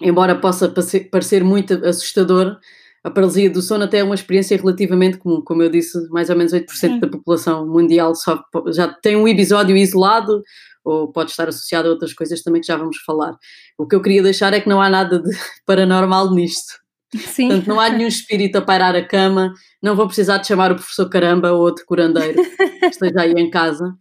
embora 0.00 0.34
possa 0.34 0.68
parecer 1.10 1.42
muito 1.42 1.74
assustador, 1.86 2.58
a 3.04 3.10
paralisia 3.10 3.50
do 3.50 3.60
sono 3.60 3.84
até 3.84 3.98
é 3.98 4.04
uma 4.04 4.14
experiência 4.14 4.56
relativamente 4.56 5.18
comum, 5.18 5.40
como 5.40 5.62
eu 5.62 5.68
disse, 5.68 5.98
mais 6.10 6.30
ou 6.30 6.36
menos 6.36 6.52
8% 6.52 6.68
Sim. 6.68 7.00
da 7.00 7.08
população 7.08 7.66
mundial 7.66 8.14
só, 8.14 8.42
já 8.68 8.88
tem 8.88 9.16
um 9.16 9.26
episódio 9.26 9.76
isolado 9.76 10.42
ou 10.84 11.12
pode 11.12 11.30
estar 11.30 11.48
associado 11.48 11.88
a 11.88 11.90
outras 11.90 12.12
coisas 12.12 12.42
também 12.42 12.60
que 12.60 12.66
já 12.66 12.76
vamos 12.76 12.98
falar. 13.04 13.36
O 13.76 13.86
que 13.86 13.94
eu 13.94 14.02
queria 14.02 14.22
deixar 14.22 14.52
é 14.52 14.60
que 14.60 14.68
não 14.68 14.80
há 14.80 14.88
nada 14.88 15.20
de 15.20 15.30
paranormal 15.66 16.32
nisto. 16.32 16.80
Sim. 17.14 17.48
Portanto, 17.48 17.66
não 17.66 17.80
há 17.80 17.90
nenhum 17.90 18.08
espírito 18.08 18.56
a 18.56 18.62
pairar 18.62 18.96
a 18.96 19.04
cama, 19.04 19.52
não 19.82 19.94
vou 19.94 20.06
precisar 20.06 20.38
de 20.38 20.46
chamar 20.46 20.72
o 20.72 20.76
professor 20.76 21.08
Caramba 21.08 21.52
ou 21.52 21.60
outro 21.60 21.84
curandeiro 21.84 22.40
que 22.42 22.86
esteja 22.86 23.20
aí 23.20 23.32
em 23.32 23.50
casa. 23.50 23.92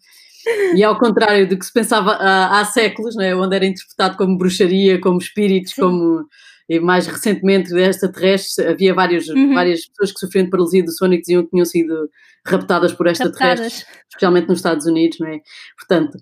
E 0.76 0.84
ao 0.84 0.98
contrário 0.98 1.48
do 1.48 1.58
que 1.58 1.66
se 1.66 1.74
pensava 1.74 2.14
há, 2.14 2.60
há 2.60 2.66
séculos, 2.66 3.16
né, 3.16 3.36
onde 3.36 3.56
era 3.56 3.66
interpretado 3.66 4.18
como 4.18 4.38
bruxaria, 4.38 5.00
como 5.00 5.20
espíritos, 5.20 5.74
Sim. 5.74 5.82
como 5.82 6.26
e 6.72 6.80
mais 6.80 7.06
recentemente 7.06 7.70
de 7.70 7.82
extraterrestres, 7.82 8.66
havia 8.66 8.94
várias, 8.94 9.28
uhum. 9.28 9.54
várias 9.54 9.86
pessoas 9.88 10.14
que 10.14 10.20
sofriam 10.22 10.46
de 10.46 10.52
paralisia 10.52 10.82
do 10.82 10.92
sono 10.94 11.14
e 11.14 11.18
que 11.18 11.24
diziam 11.24 11.44
que 11.44 11.50
tinham 11.50 11.66
sido 11.66 12.10
raptadas 12.46 12.94
por 12.94 13.08
extraterrestres, 13.08 13.80
raptadas. 13.80 14.06
especialmente 14.10 14.48
nos 14.48 14.60
Estados 14.60 14.86
Unidos, 14.86 15.20
não 15.20 15.28
é? 15.28 15.42
Portanto, 15.78 16.18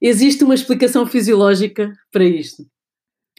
existe 0.00 0.42
uma 0.42 0.56
explicação 0.56 1.06
fisiológica 1.06 1.92
para 2.10 2.24
isto. 2.24 2.64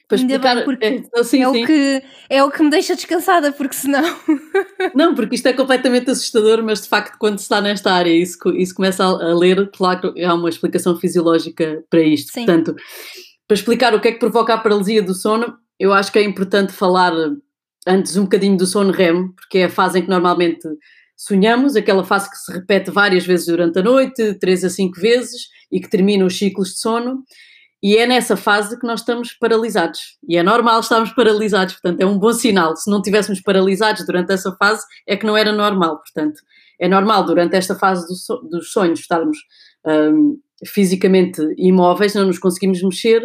Para 0.07 0.19
Ainda 0.19 0.35
explicar, 0.35 0.63
porque 0.63 0.85
é, 0.85 1.19
assim, 1.19 1.41
é, 1.41 1.49
o 1.49 1.51
que, 1.51 2.03
é 2.29 2.43
o 2.45 2.49
que 2.49 2.63
me 2.63 2.69
deixa 2.69 2.95
descansada, 2.95 3.51
porque 3.51 3.75
senão. 3.75 4.17
não, 4.95 5.13
porque 5.13 5.35
isto 5.35 5.47
é 5.47 5.51
completamente 5.53 6.09
assustador, 6.09 6.63
mas 6.63 6.81
de 6.81 6.87
facto, 6.87 7.17
quando 7.19 7.39
se 7.39 7.43
está 7.43 7.59
nesta 7.59 7.91
área 7.91 8.09
e 8.09 8.21
isso, 8.21 8.37
isso 8.55 8.73
começa 8.73 9.03
a, 9.03 9.07
a 9.07 9.35
ler, 9.37 9.69
claro 9.71 10.13
que 10.13 10.23
há 10.23 10.33
uma 10.33 10.47
explicação 10.47 10.97
fisiológica 10.97 11.83
para 11.89 12.01
isto. 12.01 12.31
Sim. 12.31 12.45
Portanto, 12.45 12.73
para 13.45 13.55
explicar 13.55 13.93
o 13.93 13.99
que 13.99 14.07
é 14.07 14.11
que 14.13 14.19
provoca 14.19 14.53
a 14.53 14.57
paralisia 14.57 15.03
do 15.03 15.13
sono, 15.13 15.57
eu 15.79 15.93
acho 15.93 16.11
que 16.11 16.19
é 16.19 16.23
importante 16.23 16.73
falar 16.73 17.13
antes 17.87 18.17
um 18.17 18.23
bocadinho 18.23 18.57
do 18.57 18.65
sono 18.65 18.91
REM, 18.91 19.29
porque 19.29 19.59
é 19.59 19.65
a 19.65 19.69
fase 19.69 19.99
em 19.99 20.01
que 20.03 20.09
normalmente 20.09 20.67
sonhamos, 21.15 21.75
aquela 21.75 22.03
fase 22.03 22.29
que 22.29 22.37
se 22.37 22.51
repete 22.51 22.91
várias 22.91 23.25
vezes 23.25 23.47
durante 23.47 23.79
a 23.79 23.83
noite, 23.83 24.35
três 24.35 24.63
a 24.63 24.69
cinco 24.69 24.99
vezes, 24.99 25.47
e 25.71 25.79
que 25.79 25.89
termina 25.89 26.25
os 26.25 26.37
ciclos 26.37 26.69
de 26.69 26.79
sono. 26.79 27.23
E 27.81 27.95
é 27.97 28.07
nessa 28.07 28.35
fase 28.35 28.79
que 28.79 28.87
nós 28.87 29.01
estamos 29.01 29.33
paralisados. 29.33 30.17
E 30.27 30.35
é 30.35 30.43
normal 30.43 30.79
estarmos 30.79 31.11
paralisados, 31.11 31.75
portanto, 31.75 32.01
é 32.01 32.05
um 32.05 32.17
bom 32.17 32.33
sinal. 32.33 32.75
Se 32.75 32.89
não 32.89 33.01
tivéssemos 33.01 33.39
paralisados 33.41 34.05
durante 34.05 34.31
essa 34.33 34.55
fase, 34.55 34.83
é 35.07 35.15
que 35.15 35.25
não 35.25 35.37
era 35.37 35.51
normal. 35.51 35.97
Portanto, 35.97 36.41
é 36.79 36.87
normal 36.87 37.25
durante 37.25 37.55
esta 37.55 37.75
fase 37.75 38.07
do 38.07 38.15
so 38.15 38.37
dos 38.49 38.71
sonhos 38.71 38.99
estarmos 38.99 39.37
um, 39.85 40.39
fisicamente 40.65 41.41
imóveis, 41.57 42.15
não 42.15 42.25
nos 42.25 42.39
conseguimos 42.39 42.81
mexer 42.81 43.21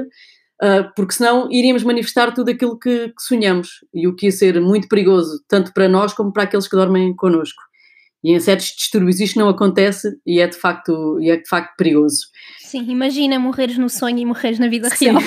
porque 0.95 1.14
senão 1.14 1.50
iríamos 1.50 1.83
manifestar 1.83 2.33
tudo 2.33 2.50
aquilo 2.50 2.78
que, 2.78 3.09
que, 3.09 3.23
sonhamos 3.23 3.85
e 3.92 4.07
o 4.07 4.14
que 4.14 4.26
ia 4.26 4.33
ser 4.33 4.61
muito 4.61 4.88
perigoso, 4.88 5.42
tanto 5.49 5.73
para 5.73 5.88
nós 5.88 6.14
como 6.14 6.33
para 6.33 6.45
aqueles 6.45 6.69
que 6.69 6.76
dormem 6.76 7.14
connosco. 7.16 7.61
E 8.25 8.33
em 8.33 8.38
certos 8.38 8.66
distúrbios 8.66 9.19
isto 9.19 9.38
não 9.38 9.49
acontece 9.49 10.16
e 10.25 10.40
é 10.40 10.47
de 10.47 10.57
facto, 10.57 11.19
e 11.21 11.31
é 11.31 11.37
de 11.37 11.49
facto 11.49 11.75
perigoso. 11.76 12.21
Sim, 12.61 12.88
imagina 12.88 13.38
morreres 13.38 13.76
no 13.76 13.90
sonho 13.90 14.19
e 14.19 14.25
morreres 14.25 14.61
na 14.61 14.69
vida 14.69 14.88
Sim. 14.90 15.07
real. 15.07 15.23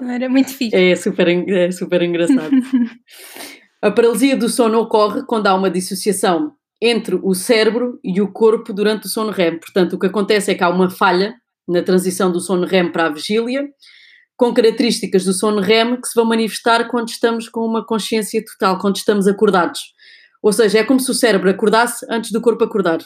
Era 0.14 0.28
muito 0.28 0.50
fixe. 0.52 0.76
É 0.76 0.94
super, 0.94 1.28
é 1.28 1.70
super 1.70 2.02
engraçado. 2.02 2.50
A 3.82 3.90
paralisia 3.90 4.36
do 4.36 4.50
sono 4.50 4.78
ocorre 4.78 5.22
quando 5.26 5.46
há 5.46 5.54
uma 5.54 5.70
dissociação 5.70 6.52
entre 6.82 7.18
o 7.22 7.32
cérebro 7.32 7.98
e 8.04 8.20
o 8.20 8.30
corpo 8.30 8.74
durante 8.74 9.06
o 9.06 9.08
sono 9.08 9.30
REM. 9.30 9.58
Portanto, 9.58 9.94
o 9.94 9.98
que 9.98 10.06
acontece 10.06 10.50
é 10.50 10.54
que 10.54 10.62
há 10.62 10.68
uma 10.68 10.90
falha 10.90 11.34
na 11.70 11.82
transição 11.82 12.30
do 12.30 12.40
sono 12.40 12.66
REM 12.66 12.90
para 12.90 13.06
a 13.06 13.10
vigília, 13.10 13.68
com 14.36 14.52
características 14.52 15.24
do 15.24 15.32
sono 15.32 15.60
REM 15.60 16.00
que 16.00 16.08
se 16.08 16.14
vão 16.14 16.24
manifestar 16.24 16.88
quando 16.88 17.08
estamos 17.08 17.48
com 17.48 17.60
uma 17.60 17.84
consciência 17.84 18.42
total, 18.44 18.78
quando 18.78 18.96
estamos 18.96 19.26
acordados. 19.26 19.80
Ou 20.42 20.52
seja, 20.52 20.78
é 20.78 20.84
como 20.84 20.98
se 20.98 21.10
o 21.10 21.14
cérebro 21.14 21.50
acordasse 21.50 22.06
antes 22.08 22.32
do 22.32 22.40
corpo 22.40 22.64
acordar. 22.64 22.98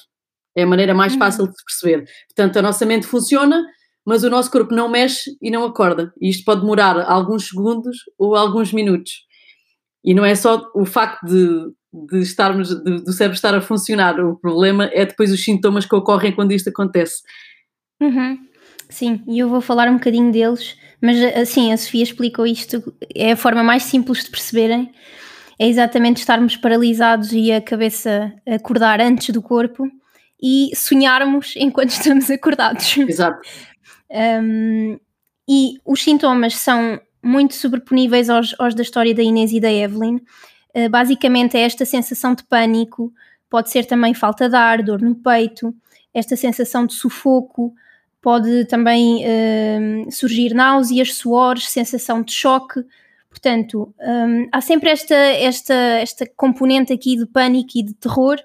É 0.57 0.63
a 0.63 0.67
maneira 0.67 0.95
mais 0.95 1.15
uhum. 1.15 1.19
fácil 1.19 1.47
de 1.49 1.55
perceber. 1.65 2.09
Portanto, 2.29 2.57
a 2.59 2.63
nossa 2.63 2.87
mente 2.87 3.07
funciona, 3.07 3.65
mas 4.07 4.23
o 4.23 4.31
nosso 4.31 4.51
corpo 4.51 4.73
não 4.73 4.89
mexe 4.89 5.37
e 5.43 5.51
não 5.51 5.65
acorda. 5.65 6.13
E 6.21 6.31
isto 6.31 6.45
pode 6.45 6.61
demorar 6.61 7.01
alguns 7.01 7.49
segundos 7.49 7.97
ou 8.17 8.37
alguns 8.37 8.73
minutos. 8.73 9.13
E 10.05 10.15
não 10.15 10.25
é 10.25 10.35
só 10.35 10.71
o 10.75 10.85
facto 10.85 11.27
de, 11.27 11.73
de 12.09 12.21
estarmos, 12.21 12.69
de, 12.69 13.03
do 13.03 13.13
cérebro 13.13 13.35
estar 13.35 13.55
a 13.55 13.61
funcionar, 13.61 14.21
o 14.21 14.37
problema 14.39 14.89
é 14.93 15.05
depois 15.05 15.33
os 15.33 15.43
sintomas 15.43 15.87
que 15.87 15.95
ocorrem 15.95 16.33
quando 16.33 16.53
isto 16.53 16.69
acontece. 16.69 17.23
Uhum. 18.01 18.39
Sim, 18.95 19.25
e 19.27 19.41
eu 19.41 19.49
vou 19.49 19.61
falar 19.61 19.89
um 19.89 19.95
bocadinho 19.95 20.31
deles, 20.31 20.79
mas 21.01 21.21
assim, 21.37 21.73
a 21.73 21.77
Sofia 21.77 22.05
explicou 22.05 22.47
isto, 22.47 22.95
é 23.13 23.33
a 23.33 23.37
forma 23.37 23.61
mais 23.61 23.83
simples 23.83 24.23
de 24.23 24.31
perceberem, 24.31 24.93
é 25.59 25.67
exatamente 25.67 26.19
estarmos 26.19 26.57
paralisados 26.57 27.33
e 27.33 27.51
a 27.51 27.61
cabeça 27.61 28.33
acordar 28.47 29.01
antes 29.01 29.31
do 29.31 29.43
corpo 29.43 29.91
e 30.41 30.71
sonharmos 30.77 31.55
enquanto 31.57 31.91
estamos 31.99 32.31
acordados. 32.31 32.97
Exato. 32.97 33.41
Um, 34.09 34.97
e 35.49 35.75
os 35.85 36.01
sintomas 36.01 36.55
são 36.55 37.01
muito 37.21 37.55
sobreponíveis 37.55 38.31
aos, 38.31 38.55
aos 38.61 38.77
da 38.77 38.83
história 38.83 39.13
da 39.13 39.25
Inês 39.25 39.51
e 39.51 39.59
da 39.59 39.73
Evelyn. 39.73 40.21
Uh, 40.73 40.89
basicamente 40.89 41.57
é 41.57 41.63
esta 41.63 41.85
sensação 41.85 42.33
de 42.33 42.45
pânico, 42.45 43.13
pode 43.51 43.71
ser 43.71 43.87
também 43.87 44.15
falta 44.15 44.49
de 44.49 44.55
ar, 44.55 44.85
dor 44.85 45.03
no 45.03 45.17
peito, 45.17 45.75
esta 46.15 46.37
sensação 46.37 46.87
de 46.87 46.95
sufoco, 46.95 47.75
pode 48.25 48.65
também 48.65 49.23
uh, 49.23 50.11
surgir 50.11 50.55
náuseas, 50.55 51.13
suores, 51.13 51.69
sensação 51.69 52.23
de 52.23 52.33
choque. 52.33 52.83
Portanto, 53.29 53.95
um, 54.01 54.49
há 54.51 54.63
sempre 54.63 54.89
esta, 54.89 55.15
esta, 55.15 55.75
esta 55.75 56.27
componente 56.35 56.91
aqui 56.91 57.19
de 57.19 57.27
pânico 57.27 57.73
e 57.75 57.83
de 57.83 57.93
terror, 57.93 58.39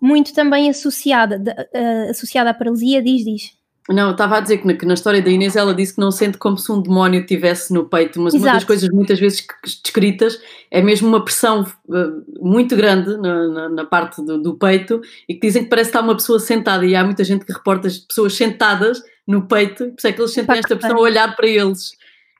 muito 0.00 0.32
também 0.32 0.70
associada, 0.70 1.38
de, 1.38 1.50
uh, 1.50 2.10
associada 2.10 2.48
à 2.48 2.54
paralisia, 2.54 3.02
diz, 3.02 3.22
diz. 3.22 3.61
Não, 3.88 4.12
estava 4.12 4.36
a 4.36 4.40
dizer 4.40 4.58
que 4.58 4.66
na, 4.66 4.74
que 4.74 4.86
na, 4.86 4.94
história 4.94 5.20
da 5.20 5.28
Inês 5.28 5.56
ela 5.56 5.74
disse 5.74 5.94
que 5.94 6.00
não 6.00 6.12
sente 6.12 6.38
como 6.38 6.56
se 6.56 6.70
um 6.70 6.80
demónio 6.80 7.20
estivesse 7.20 7.74
no 7.74 7.88
peito, 7.88 8.20
mas 8.20 8.32
Exato. 8.32 8.48
uma 8.48 8.54
das 8.54 8.64
coisas 8.64 8.88
muitas 8.90 9.18
vezes 9.18 9.44
descritas 9.82 10.40
é 10.70 10.80
mesmo 10.80 11.08
uma 11.08 11.24
pressão 11.24 11.66
uh, 11.88 12.24
muito 12.40 12.76
grande 12.76 13.16
na, 13.16 13.48
na, 13.48 13.68
na 13.68 13.84
parte 13.84 14.24
do, 14.24 14.40
do, 14.40 14.56
peito 14.56 15.00
e 15.28 15.34
que 15.34 15.48
dizem 15.48 15.64
que 15.64 15.70
parece 15.70 15.90
que 15.90 15.96
está 15.96 16.04
uma 16.04 16.14
pessoa 16.14 16.38
sentada 16.38 16.86
e 16.86 16.94
há 16.94 17.02
muita 17.02 17.24
gente 17.24 17.44
que 17.44 17.52
reporta 17.52 17.88
as 17.88 17.98
pessoas 17.98 18.34
sentadas 18.34 19.02
no 19.26 19.48
peito, 19.48 19.86
por 19.86 19.98
isso 19.98 20.06
é 20.06 20.12
que 20.12 20.20
eles 20.20 20.32
sentem 20.32 20.58
esta 20.58 20.76
pressão 20.76 20.98
a 20.98 21.00
olhar 21.00 21.34
para 21.34 21.48
eles, 21.48 21.90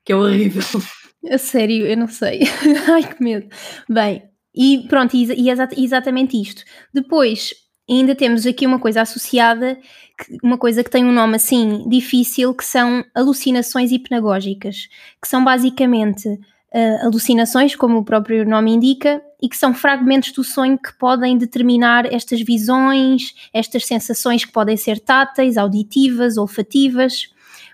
que 0.05 0.13
é 0.13 0.17
horrível. 0.17 0.63
A 1.31 1.39
sério, 1.39 1.87
eu 1.87 1.97
não 1.97 2.09
sei. 2.09 2.41
Ai 2.89 3.03
que 3.03 3.23
medo. 3.23 3.49
Bem, 3.89 4.23
e 4.55 4.87
pronto, 4.89 5.17
e, 5.17 5.27
e 5.33 5.85
exatamente 5.85 6.41
isto. 6.41 6.63
Depois, 6.93 7.53
ainda 7.99 8.15
temos 8.15 8.47
aqui 8.47 8.67
uma 8.67 8.79
coisa 8.79 9.03
associada, 9.03 9.79
uma 10.43 10.59
coisa 10.59 10.85
que 10.85 10.91
tem 10.91 11.05
um 11.05 11.13
nome 11.13 11.37
assim 11.37 11.89
difícil, 11.89 12.55
que 12.55 12.65
são 12.65 13.05
alucinações 13.15 13.91
hipnagógicas, 13.91 14.89
que 15.21 15.29
são 15.29 15.45
basicamente 15.45 16.29
uh, 16.29 17.07
alucinações, 17.07 17.75
como 17.77 17.99
o 17.99 18.05
próprio 18.05 18.49
nome 18.49 18.73
indica, 18.73 19.23
e 19.41 19.49
que 19.49 19.57
são 19.57 19.75
fragmentos 19.75 20.33
do 20.33 20.45
sonho 20.45 20.79
que 20.79 20.93
podem 20.99 21.37
determinar 21.37 22.07
estas 22.13 22.41
visões, 22.43 23.35
estas 23.53 23.85
sensações 23.87 24.45
que 24.45 24.53
podem 24.53 24.77
ser 24.77 25.01
táteis, 25.01 25.57
auditivas, 25.57 26.37
olfativas. 26.37 27.29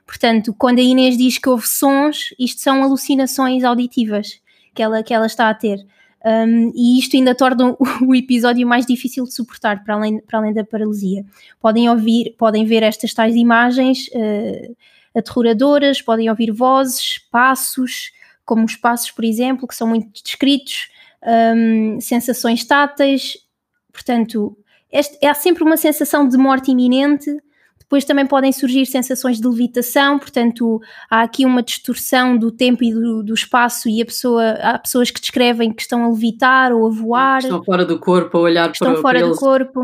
Portanto, 0.07 0.55
quando 0.57 0.79
a 0.79 0.83
Inês 0.83 1.19
diz 1.19 1.39
que 1.39 1.49
houve 1.49 1.69
sons, 1.69 2.35
isto 2.39 2.61
são 2.63 2.83
alucinações 2.83 3.65
auditivas 3.65 4.41
que 4.75 4.83
ela, 4.83 5.03
que 5.03 5.13
ela 5.13 5.27
está 5.27 5.51
a 5.51 5.55
ter. 5.55 5.85
Um, 6.25 6.73
e 6.75 6.99
isto 6.99 7.17
ainda 7.17 7.35
torna 7.35 7.77
o 8.03 8.15
episódio 8.15 8.67
mais 8.67 8.85
difícil 8.85 9.25
de 9.25 9.33
suportar, 9.33 9.85
para 9.85 9.95
além, 9.95 10.21
para 10.21 10.39
além 10.39 10.53
da 10.53 10.65
paralisia. 10.65 11.25
Podem 11.61 11.89
ouvir, 11.89 12.35
podem 12.37 12.65
ver 12.65 12.83
estas 12.83 13.15
tais 13.15 13.37
imagens 13.37 14.09
uh, 14.09 14.77
aterroradoras, 15.17 16.03
podem 16.03 16.29
ouvir 16.29 16.51
vozes, 16.51 17.19
passos, 17.31 18.13
como 18.45 18.65
os 18.65 18.77
passos, 18.77 19.11
por 19.11 19.25
exemplo, 19.25 19.69
que 19.69 19.75
são 19.75 19.87
muito 19.87 20.23
descritos, 20.23 20.89
um, 21.55 22.01
sensações 22.01 22.65
táteis. 22.65 23.37
Portanto, 23.93 24.57
este, 24.91 25.25
há 25.25 25.35
sempre 25.35 25.63
uma 25.63 25.77
sensação 25.77 26.27
de 26.27 26.37
morte 26.37 26.71
iminente 26.71 27.31
depois 27.88 28.04
também 28.04 28.26
podem 28.26 28.52
surgir 28.52 28.85
sensações 28.85 29.40
de 29.40 29.49
levitação, 29.49 30.18
portanto, 30.18 30.78
há 31.11 31.23
aqui 31.23 31.47
uma 31.47 31.62
distorção 31.62 32.37
do 32.37 32.52
tempo 32.52 32.85
e 32.85 32.92
do, 32.92 33.23
do 33.23 33.33
espaço, 33.33 33.88
e 33.88 34.02
a 34.02 34.04
pessoa, 34.04 34.50
há 34.61 34.78
pessoas 34.78 35.11
que 35.11 35.18
descrevem 35.18 35.73
que 35.73 35.80
estão 35.80 36.04
a 36.04 36.09
levitar 36.11 36.71
ou 36.71 36.87
a 36.87 36.90
voar. 36.90 37.38
Estão 37.38 37.64
fora 37.64 37.87
do 37.87 37.99
corpo, 37.99 38.37
a 38.37 38.40
olhar 38.42 38.71
estão 38.71 38.92
para, 38.92 39.00
fora 39.00 39.18
para 39.18 39.26
do 39.26 39.30
eles, 39.30 39.38
corpo. 39.38 39.80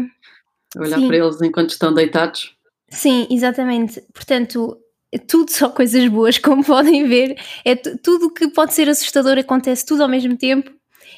A 0.77 0.83
olhar 0.83 0.99
Sim. 0.99 1.07
para 1.07 1.17
eles 1.17 1.41
enquanto 1.41 1.71
estão 1.71 1.95
deitados. 1.95 2.55
Sim, 2.91 3.27
exatamente. 3.31 4.03
Portanto, 4.13 4.77
é 5.11 5.17
tudo 5.17 5.51
só 5.51 5.71
coisas 5.71 6.07
boas, 6.09 6.37
como 6.39 6.63
podem 6.63 7.09
ver. 7.09 7.39
É 7.65 7.75
tudo 7.75 8.31
que 8.35 8.49
pode 8.49 8.75
ser 8.75 8.87
assustador 8.87 9.39
acontece 9.39 9.87
tudo 9.87 10.03
ao 10.03 10.11
mesmo 10.11 10.37
tempo 10.37 10.71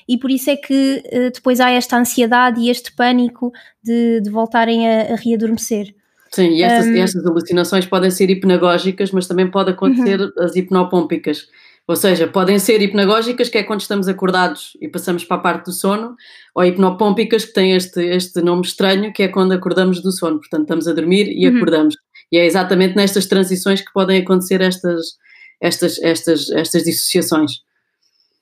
e 0.09 0.17
por 0.17 0.31
isso 0.31 0.51
é 0.51 0.57
que 0.57 1.03
uh, 1.05 1.33
depois 1.35 1.59
há 1.59 1.73
esta 1.73 1.97
ansiedade 1.97 2.61
e 2.61 2.71
este 2.71 2.95
pânico 2.95 3.51
de, 3.83 4.21
de 4.21 4.31
voltarem 4.31 4.89
a, 4.89 5.15
a 5.15 5.17
readormecer. 5.17 5.93
Sim, 6.33 6.49
e 6.51 6.63
estas, 6.63 6.87
um, 6.87 6.97
estas 6.97 7.27
alucinações 7.27 7.87
podem 7.87 8.11
ser 8.11 8.31
hipnagógicas, 8.31 9.11
mas 9.11 9.27
também 9.27 9.51
pode 9.51 9.71
acontecer 9.71 10.21
uhum. 10.21 10.33
as 10.39 10.57
hipnopômpicas. 10.57 11.49
Ou 11.89 11.95
seja, 11.95 12.27
podem 12.27 12.59
ser 12.59 12.83
hipnagógicas, 12.83 13.49
que 13.49 13.59
é 13.59 13.63
quando 13.63 13.81
estamos 13.81 14.09
acordados 14.09 14.77
e 14.81 14.89
passamos 14.89 15.25
para 15.25 15.37
a 15.37 15.41
parte 15.41 15.67
do 15.67 15.73
sono, 15.73 16.17
ou 16.55 16.65
hipnopômpicas, 16.65 17.45
que 17.45 17.53
tem 17.53 17.73
este, 17.77 18.03
este 18.05 18.43
nome 18.43 18.63
estranho, 18.63 19.13
que 19.13 19.23
é 19.23 19.29
quando 19.29 19.53
acordamos 19.53 20.03
do 20.03 20.11
sono. 20.11 20.39
Portanto, 20.39 20.63
estamos 20.63 20.89
a 20.89 20.93
dormir 20.93 21.29
e 21.29 21.49
uhum. 21.49 21.57
acordamos. 21.57 21.95
E 22.33 22.39
é 22.39 22.45
exatamente 22.45 22.97
nestas 22.97 23.27
transições 23.27 23.81
que 23.81 23.93
podem 23.93 24.21
acontecer 24.21 24.61
estas, 24.61 25.17
estas, 25.61 26.03
estas, 26.03 26.51
estas 26.51 26.83
dissociações. 26.83 27.66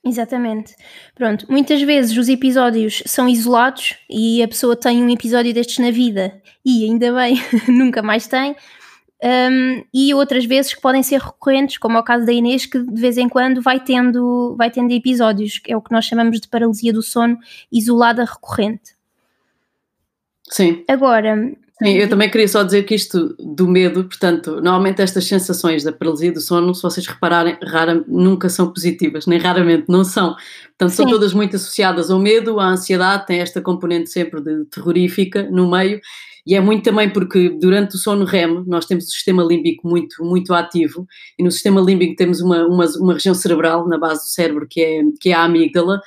Exatamente. 0.05 0.75
Pronto, 1.15 1.47
muitas 1.49 1.81
vezes 1.81 2.17
os 2.17 2.29
episódios 2.29 3.03
são 3.07 3.29
isolados 3.29 3.97
e 4.09 4.43
a 4.43 4.49
pessoa 4.49 4.77
tem 4.77 5.03
um 5.03 5.09
episódio 5.09 5.55
destes 5.55 5.79
na 5.79 5.91
vida 5.91 6.43
e 6.65 6.85
ainda 6.85 7.13
bem, 7.13 7.37
nunca 7.69 8.03
mais 8.03 8.27
tem. 8.27 8.55
Um, 9.25 9.83
e 9.95 10.13
outras 10.13 10.45
vezes 10.45 10.75
que 10.75 10.83
podem 10.83 11.03
ser 11.03 11.19
recorrentes, 11.19 11.79
como 11.79 11.97
é 11.97 12.01
o 12.01 12.05
caso 12.05 12.27
da 12.27 12.33
Inês, 12.33 12.67
que 12.67 12.79
de 12.79 13.01
vez 13.01 13.17
em 13.17 13.29
quando 13.29 13.63
vai 13.63 13.81
tendo, 13.81 14.55
vai 14.59 14.71
tendo 14.71 14.93
episódios, 14.93 15.59
que 15.59 15.73
é 15.73 15.77
o 15.77 15.81
que 15.81 15.93
nós 15.93 16.05
chamamos 16.05 16.39
de 16.39 16.49
paralisia 16.49 16.93
do 16.93 17.03
sono 17.03 17.39
isolada 17.73 18.25
recorrente. 18.25 18.95
Sim. 20.51 20.85
Agora, 20.87 21.57
Sim, 21.83 21.95
eu 21.95 22.09
também 22.09 22.31
queria 22.31 22.47
só 22.47 22.63
dizer 22.63 22.85
que 22.85 22.95
isto 22.95 23.35
do 23.39 23.67
medo, 23.67 24.05
portanto, 24.05 24.61
normalmente 24.61 25.03
estas 25.03 25.25
sensações 25.25 25.83
da 25.83 25.93
paralisia 25.93 26.31
do 26.31 26.41
sono, 26.41 26.73
se 26.73 26.81
vocês 26.81 27.05
repararem, 27.05 27.59
rara, 27.61 28.05
nunca 28.07 28.49
são 28.49 28.73
positivas, 28.73 29.27
nem 29.27 29.41
raramente 29.41 29.87
não 29.89 30.05
são. 30.05 30.37
Portanto, 30.69 30.91
Sim. 30.91 30.97
são 30.97 31.07
todas 31.07 31.35
muito 31.35 31.57
associadas 31.57 32.13
ao 32.13 32.21
medo, 32.21 32.61
à 32.61 32.69
ansiedade, 32.69 33.27
tem 33.27 33.41
esta 33.41 33.61
componente 33.61 34.09
sempre 34.09 34.41
de 34.41 34.67
terrorífica 34.67 35.51
no 35.51 35.69
meio, 35.69 36.01
e 36.47 36.55
é 36.55 36.61
muito 36.61 36.85
também 36.85 37.11
porque 37.11 37.49
durante 37.49 37.97
o 37.97 37.99
sono 37.99 38.25
REM 38.25 38.63
nós 38.69 38.87
temos 38.87 39.07
o 39.07 39.11
sistema 39.11 39.43
límbico 39.43 39.89
muito, 39.89 40.25
muito 40.25 40.55
ativo, 40.55 41.05
e 41.37 41.43
no 41.43 41.51
sistema 41.51 41.81
límbico 41.81 42.15
temos 42.15 42.41
uma, 42.41 42.65
uma, 42.67 42.87
uma 43.01 43.15
região 43.15 43.35
cerebral 43.35 43.89
na 43.89 43.99
base 43.99 44.23
do 44.23 44.29
cérebro 44.29 44.67
que 44.71 44.81
é, 44.81 45.03
que 45.21 45.31
é 45.31 45.33
a 45.33 45.43
amígdala, 45.43 46.01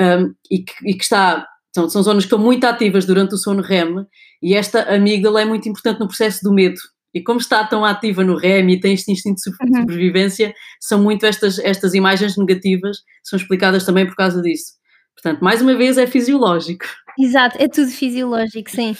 um, 0.00 0.34
e, 0.50 0.64
que, 0.64 0.72
e 0.84 0.94
que 0.94 1.04
está 1.04 1.46
são, 1.74 1.88
são 1.88 2.02
zonas 2.02 2.24
que 2.24 2.26
estão 2.26 2.38
muito 2.38 2.64
ativas 2.64 3.04
durante 3.04 3.34
o 3.34 3.38
sono 3.38 3.62
REM 3.62 4.06
e 4.42 4.54
esta 4.54 4.94
amígdala 4.94 5.42
é 5.42 5.44
muito 5.44 5.68
importante 5.68 6.00
no 6.00 6.06
processo 6.06 6.40
do 6.42 6.52
medo. 6.52 6.80
E 7.14 7.22
como 7.22 7.40
está 7.40 7.62
tão 7.64 7.84
ativa 7.84 8.24
no 8.24 8.36
REM 8.36 8.70
e 8.70 8.80
tem 8.80 8.94
este 8.94 9.12
instinto 9.12 9.36
de 9.36 9.42
sobrevivência, 9.42 10.48
uhum. 10.48 10.52
são 10.80 11.02
muito 11.02 11.26
estas, 11.26 11.58
estas 11.58 11.92
imagens 11.94 12.36
negativas, 12.36 12.98
são 13.22 13.36
explicadas 13.36 13.84
também 13.84 14.06
por 14.06 14.16
causa 14.16 14.40
disso. 14.40 14.72
Portanto, 15.14 15.42
mais 15.42 15.60
uma 15.60 15.76
vez, 15.76 15.98
é 15.98 16.06
fisiológico. 16.06 16.86
Exato, 17.18 17.56
é 17.60 17.68
tudo 17.68 17.90
fisiológico, 17.90 18.70
sim. 18.70 18.96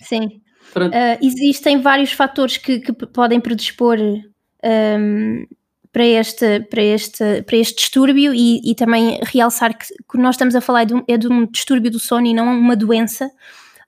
Sim. 0.00 0.40
Uh, 0.74 1.18
existem 1.20 1.82
vários 1.82 2.12
fatores 2.12 2.56
que, 2.56 2.80
que 2.80 2.92
podem 2.92 3.38
predispor 3.38 3.98
um, 4.00 5.46
para 5.92 6.06
este, 6.06 6.60
para 6.60 6.82
este, 6.82 7.42
para 7.42 7.56
este 7.56 7.76
distúrbio 7.76 8.32
e, 8.34 8.60
e 8.64 8.74
também 8.74 9.20
realçar 9.22 9.76
que, 9.76 9.86
que, 10.10 10.18
nós 10.18 10.34
estamos 10.34 10.56
a 10.56 10.60
falar 10.60 10.84
de 10.84 10.94
um, 10.94 11.04
é 11.06 11.18
de 11.18 11.28
um 11.28 11.46
distúrbio 11.46 11.90
do 11.90 11.98
sono 11.98 12.26
e 12.26 12.32
não 12.32 12.46
uma 12.46 12.74
doença. 12.74 13.30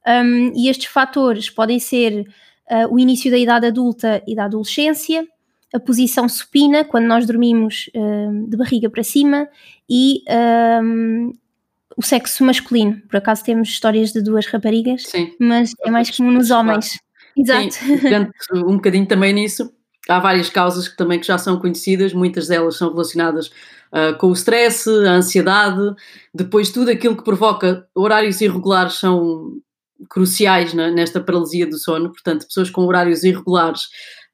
Um, 0.07 0.53
e 0.55 0.69
estes 0.69 0.87
fatores 0.87 1.49
podem 1.49 1.79
ser 1.79 2.29
uh, 2.71 2.93
o 2.95 2.99
início 2.99 3.31
da 3.31 3.39
idade 3.39 3.67
adulta 3.67 4.23
e 4.27 4.35
da 4.35 4.45
adolescência, 4.45 5.27
a 5.73 5.81
posição 5.81 6.29
supina, 6.29 6.85
quando 6.85 7.07
nós 7.07 7.27
dormimos 7.27 7.91
uh, 7.97 8.51
de 8.51 8.57
barriga 8.57 8.91
para 8.91 9.03
cima, 9.03 9.49
e 9.89 10.23
um, 10.83 11.33
o 11.97 12.03
sexo 12.03 12.45
masculino. 12.45 13.01
Por 13.09 13.17
acaso 13.17 13.43
temos 13.43 13.71
histórias 13.71 14.13
de 14.13 14.23
duas 14.23 14.47
raparigas, 14.47 15.05
Sim. 15.05 15.33
mas 15.41 15.73
é 15.85 15.91
mais 15.91 16.15
comum 16.15 16.31
nos 16.31 16.51
homens. 16.51 16.99
Exato. 17.37 17.73
Sim, 17.73 17.99
um 18.55 18.77
bocadinho 18.77 19.07
também 19.07 19.33
nisso. 19.33 19.73
Há 20.09 20.19
várias 20.19 20.51
causas 20.51 20.87
que 20.87 20.97
também 20.97 21.19
que 21.19 21.27
já 21.27 21.39
são 21.39 21.59
conhecidas, 21.59 22.13
muitas 22.13 22.49
delas 22.49 22.77
são 22.77 22.91
relacionadas 22.91 23.47
uh, 23.47 24.17
com 24.19 24.29
o 24.29 24.33
stress, 24.33 24.89
a 24.89 25.13
ansiedade, 25.13 25.95
depois 26.35 26.71
tudo 26.71 26.91
aquilo 26.91 27.17
que 27.17 27.25
provoca 27.25 27.87
horários 27.95 28.41
irregulares 28.41 28.95
são 28.95 29.53
cruciais 30.09 30.75
na, 30.75 30.91
nesta 30.91 31.21
paralisia 31.21 31.67
do 31.67 31.79
sono, 31.79 32.11
portanto, 32.11 32.47
pessoas 32.47 32.69
com 32.69 32.83
horários 32.83 33.25
irregulares 33.25 33.83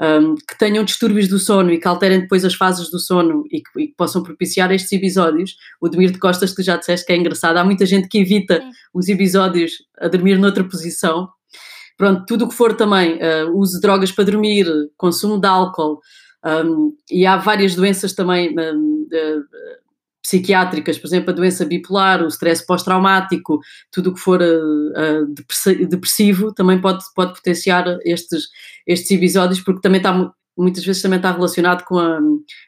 um, 0.00 0.34
que 0.34 0.58
tenham 0.58 0.82
distúrbios 0.82 1.28
do 1.28 1.38
sono 1.38 1.70
e 1.70 1.78
que 1.78 1.86
alterem 1.86 2.20
depois 2.20 2.44
as 2.44 2.54
fases 2.54 2.90
do 2.90 2.98
sono 2.98 3.44
e 3.50 3.60
que, 3.60 3.82
e 3.82 3.86
que, 3.88 3.94
possam 3.94 4.22
propiciar 4.22 4.72
estes 4.72 4.90
episódios. 4.92 5.56
O 5.80 5.88
Demir 5.88 6.10
de 6.10 6.18
Costas, 6.18 6.54
que 6.54 6.62
já 6.62 6.76
disseste 6.76 7.06
que 7.06 7.12
é 7.12 7.16
engraçado, 7.16 7.58
há 7.58 7.64
muita 7.64 7.84
gente 7.84 8.08
que 8.08 8.18
evita 8.18 8.60
Sim. 8.60 8.70
os 8.94 9.08
episódios 9.08 9.72
a 9.98 10.08
dormir 10.08 10.38
noutra 10.38 10.64
posição. 10.64 11.28
Pronto, 12.00 12.25
tudo 12.25 12.47
o 12.47 12.49
que 12.49 12.54
for 12.54 12.75
também, 12.75 13.19
uh, 13.19 13.54
uso 13.54 13.75
de 13.75 13.83
drogas 13.83 14.11
para 14.11 14.25
dormir, 14.25 14.64
consumo 14.97 15.38
de 15.38 15.47
álcool, 15.47 16.00
um, 16.42 16.97
e 17.11 17.26
há 17.26 17.37
várias 17.37 17.75
doenças 17.75 18.14
também 18.14 18.59
um, 18.59 19.07
uh, 19.12 19.45
psiquiátricas, 20.23 20.97
por 20.97 21.07
exemplo, 21.09 21.28
a 21.28 21.35
doença 21.35 21.66
bipolar, 21.66 22.23
o 22.23 22.28
stress 22.28 22.64
pós-traumático, 22.64 23.61
tudo 23.92 24.09
o 24.09 24.14
que 24.14 24.21
for 24.21 24.40
uh, 24.40 25.26
depressivo 25.87 26.54
também 26.54 26.80
pode, 26.80 27.04
pode 27.14 27.35
potenciar 27.35 27.85
estes, 28.02 28.45
estes 28.87 29.11
episódios, 29.11 29.61
porque 29.61 29.83
também 29.83 29.99
está, 29.99 30.33
muitas 30.57 30.83
vezes 30.83 31.02
também 31.02 31.19
está 31.19 31.30
relacionado 31.30 31.85
com, 31.85 31.99
a, 31.99 32.19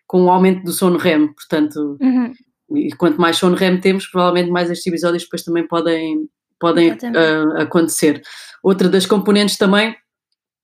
com 0.07 0.25
o 0.25 0.31
aumento 0.31 0.63
do 0.63 0.73
sono 0.73 0.99
REM, 0.99 1.33
portanto, 1.33 1.97
uhum. 2.03 2.35
e 2.77 2.93
quanto 2.97 3.19
mais 3.19 3.39
sono 3.39 3.57
REM 3.57 3.81
temos, 3.81 4.07
provavelmente 4.09 4.51
mais 4.51 4.71
estes 4.71 4.87
episódios 4.87 5.23
depois 5.23 5.43
também 5.43 5.67
podem, 5.67 6.29
podem 6.61 6.93
uh, 6.93 7.63
acontecer. 7.63 8.21
Outra 8.63 8.89
das 8.89 9.07
componentes 9.07 9.57
também 9.57 9.95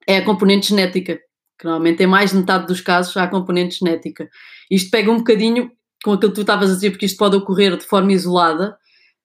é 0.07 0.19
a 0.19 0.25
componente 0.25 0.69
genética, 0.69 1.19
que 1.59 1.65
normalmente 1.65 2.03
em 2.03 2.07
mais 2.07 2.31
de 2.31 2.37
metade 2.37 2.67
dos 2.67 2.81
casos 2.81 3.17
há 3.17 3.25
a 3.25 3.29
componente 3.29 3.79
genética. 3.79 4.29
Isto 4.71 4.91
pega 4.91 5.11
um 5.11 5.19
bocadinho 5.19 5.71
com 6.05 6.13
aquilo 6.13 6.31
que 6.31 6.37
tu 6.37 6.41
estavas 6.43 6.71
a 6.71 6.75
dizer, 6.75 6.91
porque 6.91 7.07
isto 7.07 7.19
pode 7.19 7.37
ocorrer 7.37 7.77
de 7.77 7.85
forma 7.85 8.13
isolada, 8.13 8.77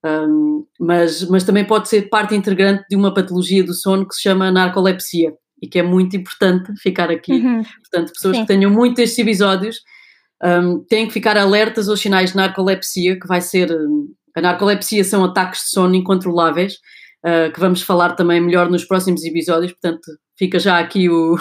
um, 0.04 0.66
mas, 0.80 1.24
mas 1.30 1.44
também 1.44 1.64
pode 1.64 1.88
ser 1.88 2.10
parte 2.10 2.36
integrante 2.36 2.84
de 2.90 2.96
uma 2.96 3.14
patologia 3.14 3.64
do 3.64 3.74
sono 3.74 4.08
que 4.08 4.16
se 4.16 4.24
chama 4.24 4.52
narcolepsia 4.52 5.34
e 5.62 5.68
que 5.68 5.80
é 5.80 5.84
muito 5.84 6.18
importante 6.18 6.74
ficar 6.78 7.10
aqui. 7.10 7.34
Uhum. 7.34 7.64
Portanto, 7.64 8.12
pessoas 8.12 8.36
Sim. 8.36 8.42
que 8.42 8.48
tenham 8.48 8.70
muito 8.70 9.00
estes 9.00 9.18
episódios 9.20 9.78
um, 10.44 10.84
têm 10.84 11.08
que 11.08 11.14
ficar 11.14 11.38
alertas 11.38 11.88
aos 11.88 12.02
sinais 12.02 12.32
de 12.32 12.36
narcolepsia, 12.36 13.18
que 13.18 13.28
vai 13.28 13.40
ser. 13.40 13.72
A 14.36 14.42
narcolepsia 14.42 15.04
são 15.04 15.24
ataques 15.24 15.62
de 15.62 15.70
sono 15.70 15.96
incontroláveis, 15.96 16.80
uh, 17.26 17.52
que 17.52 17.60
vamos 17.60 17.82
falar 17.82 18.16
também 18.16 18.42
melhor 18.42 18.70
nos 18.70 18.86
próximos 18.86 19.24
episódios, 19.24 19.72
portanto, 19.72 20.04
fica 20.38 20.60
já 20.60 20.80
aqui 20.80 21.10
o, 21.10 21.38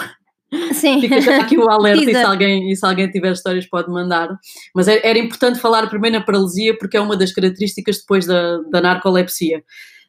Sim. 0.73 1.01
Fica 1.01 1.19
já 1.19 1.41
aqui 1.41 1.57
o 1.57 1.69
alerta 1.69 2.03
e 2.03 2.13
se, 2.13 2.23
alguém, 2.23 2.71
e 2.71 2.75
se 2.75 2.85
alguém 2.85 3.09
tiver 3.09 3.31
histórias 3.31 3.65
pode 3.67 3.89
mandar. 3.89 4.29
Mas 4.75 4.87
é, 4.87 5.01
era 5.03 5.17
importante 5.17 5.59
falar 5.59 5.89
primeiro 5.89 6.17
na 6.17 6.23
paralisia 6.23 6.77
porque 6.77 6.97
é 6.97 7.01
uma 7.01 7.17
das 7.17 7.31
características 7.31 7.99
depois 7.99 8.25
da, 8.25 8.59
da 8.71 8.81
narcolepsia. 8.81 9.63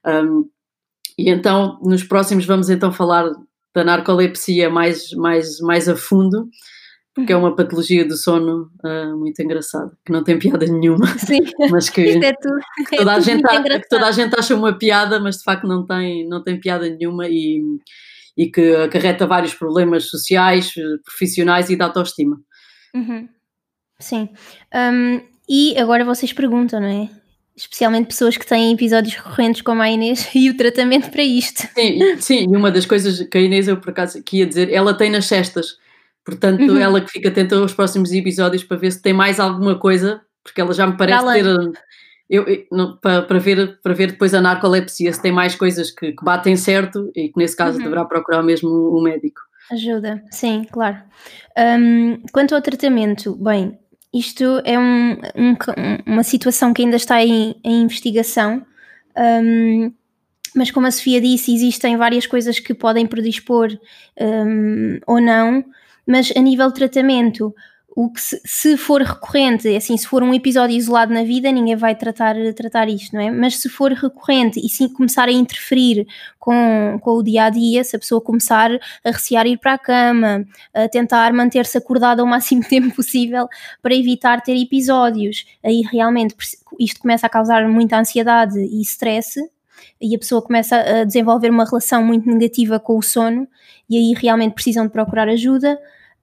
Um, 0.07 0.49
e 1.19 1.31
então, 1.31 1.78
nos 1.83 2.02
próximos 2.02 2.45
vamos 2.45 2.69
então 2.69 2.93
falar 2.93 3.31
da 3.75 3.85
narcolepsia 3.85 4.69
mais, 4.69 5.11
mais, 5.12 5.59
mais 5.61 5.88
a 5.88 5.97
fundo, 5.97 6.49
porque 7.14 7.33
é 7.33 7.37
uma 7.37 7.54
patologia 7.54 8.04
do 8.04 8.16
sono 8.16 8.71
uh, 8.85 9.16
muito 9.16 9.40
engraçada, 9.40 9.92
que 10.04 10.12
não 10.12 10.25
tem 10.25 10.38
piada 10.38 10.66
nenhuma. 10.66 11.06
Sim, 11.19 11.41
mas 11.71 11.89
que, 11.89 12.00
é 12.02 12.32
tudo, 12.32 12.58
que 12.89 12.97
toda, 12.97 13.12
é 13.12 13.15
a 13.15 13.21
gente, 13.21 13.43
que 13.43 13.89
toda 13.89 14.06
a 14.06 14.12
gente 14.12 14.39
acha 14.39 14.54
uma 14.54 14.76
piada, 14.76 15.21
mas 15.21 15.39
de 15.39 15.45
facto 15.45 15.67
não 15.67 15.86
tem, 15.86 16.28
não 16.28 16.43
tem 16.43 16.58
piada 16.58 16.89
nenhuma 16.89 17.28
e 17.28 17.62
e 18.36 18.50
que 18.50 18.75
acarreta 18.76 19.26
vários 19.26 19.54
problemas 19.54 20.08
sociais, 20.08 20.73
profissionais 21.04 21.71
e 21.71 21.76
de 21.76 21.82
autoestima. 21.82 22.41
Uhum. 22.95 23.28
Sim. 23.99 24.28
Um, 24.75 25.21
e 25.49 25.78
agora 25.78 26.04
vocês 26.04 26.32
perguntam, 26.32 26.80
não 26.80 26.89
é? 26.89 27.10
Especialmente 27.56 28.08
pessoas 28.08 28.36
que 28.36 28.47
têm 28.47 28.73
episódios 28.73 29.15
recorrentes 29.15 29.62
como 29.62 29.80
a 29.80 29.89
Inês 29.89 30.28
e 30.34 30.50
o 30.50 30.56
tratamento 30.56 31.10
para 31.10 31.23
isto. 31.23 31.69
Sim, 31.75 32.17
sim, 32.21 32.47
e 32.50 32.56
uma 32.56 32.71
das 32.71 32.86
coisas 32.86 33.21
que 33.28 33.39
a 33.39 33.41
Inês, 33.41 33.69
eu 33.69 33.76
por 33.76 33.91
acaso, 33.91 34.23
que 34.23 34.39
ia 34.39 34.47
dizer, 34.47 34.73
ela 34.73 34.95
tem 34.95 35.10
nas 35.10 35.26
cestas. 35.26 35.78
Portanto, 36.25 36.60
uhum. 36.63 36.78
ela 36.78 37.00
que 37.00 37.10
fica 37.10 37.28
atenta 37.28 37.56
aos 37.56 37.75
próximos 37.75 38.10
episódios 38.13 38.65
para 38.65 38.76
ver 38.76 38.93
se 38.93 39.02
tem 39.02 39.13
mais 39.13 39.39
alguma 39.39 39.78
coisa, 39.78 40.23
porque 40.43 40.60
ela 40.60 40.73
já 40.73 40.87
me 40.87 40.97
parece 40.97 41.25
ter 41.32 41.45
eu, 42.28 42.45
não, 42.73 42.97
para, 42.97 43.23
para, 43.23 43.39
ver, 43.39 43.78
para 43.82 43.93
ver 43.93 44.13
depois 44.13 44.32
a 44.32 44.41
narcolepsia 44.41 45.13
se 45.13 45.21
tem 45.21 45.30
mais 45.30 45.54
coisas 45.54 45.91
que, 45.91 46.13
que 46.13 46.25
batem 46.25 46.56
certo 46.56 47.10
e 47.15 47.28
que 47.28 47.39
nesse 47.39 47.56
caso 47.56 47.76
uhum. 47.78 47.84
deverá 47.84 48.04
procurar 48.04 48.43
mesmo 48.43 48.97
um 48.97 49.02
médico. 49.02 49.41
Ajuda, 49.71 50.23
sim, 50.30 50.67
claro. 50.71 50.99
Um, 51.56 52.19
quanto 52.32 52.54
ao 52.54 52.63
tratamento, 52.63 53.34
bem, 53.37 53.78
isto 54.13 54.60
é 54.65 54.78
um, 54.78 55.13
um, 55.13 55.56
uma 56.06 56.23
situação 56.23 56.73
que 56.73 56.82
ainda 56.82 56.97
está 56.97 57.23
em, 57.23 57.56
em 57.63 57.82
investigação, 57.82 58.65
um, 59.17 59.93
mas 60.54 60.71
como 60.71 60.87
a 60.87 60.91
Sofia 60.91 61.21
disse, 61.21 61.54
existem 61.54 61.97
várias 61.97 62.26
coisas 62.26 62.58
que 62.58 62.73
podem 62.75 63.06
predispor 63.06 63.69
ou 65.06 65.21
não, 65.21 65.65
mas 66.06 66.32
a 66.36 66.40
nível 66.40 66.69
de 66.69 66.75
tratamento, 66.75 67.54
o 67.97 68.10
que 68.10 68.21
se, 68.21 68.40
se, 68.45 68.76
for 68.76 69.00
recorrente, 69.02 69.69
é 69.69 69.76
assim, 69.76 69.97
se 69.97 70.06
for 70.06 70.23
um 70.23 70.34
episódio 70.34 70.76
isolado 70.76 71.14
na 71.14 71.23
vida, 71.23 71.50
ninguém 71.52 71.76
vai 71.76 71.95
tratar, 71.95 72.34
tratar 72.54 72.88
isto, 72.88 73.14
não 73.14 73.23
é? 73.23 73.30
Mas 73.30 73.58
se 73.58 73.69
for 73.69 73.93
recorrente 73.93 74.58
e 74.58 74.69
sim 74.69 74.88
começar 74.88 75.28
a 75.28 75.32
interferir 75.32 76.04
com, 76.38 76.99
com 77.00 77.10
o 77.12 77.23
dia 77.23 77.45
a 77.45 77.50
dia, 77.50 77.84
se 77.84 77.95
a 77.95 77.99
pessoa 77.99 78.21
começar 78.21 78.71
a 79.04 79.10
recear 79.10 79.47
ir 79.47 79.58
para 79.58 79.75
a 79.75 79.78
cama, 79.78 80.45
a 80.75 80.88
tentar 80.88 81.32
manter-se 81.32 81.78
acordada 81.78 82.25
o 82.25 82.26
máximo 82.26 82.64
tempo 82.69 82.93
possível 82.95 83.47
para 83.80 83.95
evitar 83.95 84.40
ter 84.40 84.60
episódios, 84.60 85.47
aí 85.62 85.82
realmente 85.82 86.34
isto 86.80 87.00
começa 87.00 87.26
a 87.26 87.30
causar 87.30 87.69
muita 87.69 87.97
ansiedade 87.97 88.58
e 88.58 88.80
stress, 88.82 89.40
e 90.00 90.14
a 90.14 90.18
pessoa 90.18 90.42
começa 90.42 90.76
a 90.76 91.04
desenvolver 91.04 91.50
uma 91.50 91.64
relação 91.64 92.04
muito 92.04 92.28
negativa 92.28 92.78
com 92.78 92.99
o 92.99 93.02
sono, 93.02 93.47
e 93.88 93.97
aí 93.97 94.14
realmente 94.14 94.54
precisam 94.54 94.84
de 94.86 94.92
procurar 94.92 95.28
ajuda. 95.28 95.78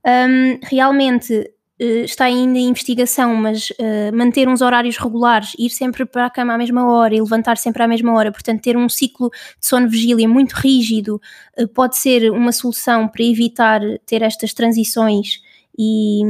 Um, 0.06 0.60
realmente 0.64 1.52
eh, 1.82 2.04
está 2.04 2.26
ainda 2.26 2.60
em 2.60 2.70
investigação, 2.70 3.36
mas 3.36 3.72
uh, 3.72 4.16
manter 4.16 4.48
uns 4.48 4.62
horários 4.62 4.98
regulares, 4.98 5.54
ir 5.58 5.72
sempre 5.72 6.06
para 6.06 6.28
a 6.28 6.30
cama 6.30 6.54
à 6.54 6.58
mesma 6.58 6.88
hora 6.88 7.16
e 7.16 7.20
levantar 7.20 7.58
sempre 7.58 7.82
à 7.82 7.88
mesma 7.88 8.14
hora, 8.14 8.32
portanto, 8.32 8.62
ter 8.62 8.78
um 8.78 8.88
ciclo 8.88 9.32
de 9.60 9.66
sono-vigília 9.66 10.30
muito 10.30 10.54
rígido 10.54 11.20
uh, 11.58 11.68
pode 11.70 11.98
ser 11.98 12.32
uma 12.32 12.52
solução 12.52 13.08
para 13.08 13.24
evitar 13.24 13.82
ter 14.06 14.22
estas 14.22 14.54
transições 14.54 15.42
e, 15.76 16.22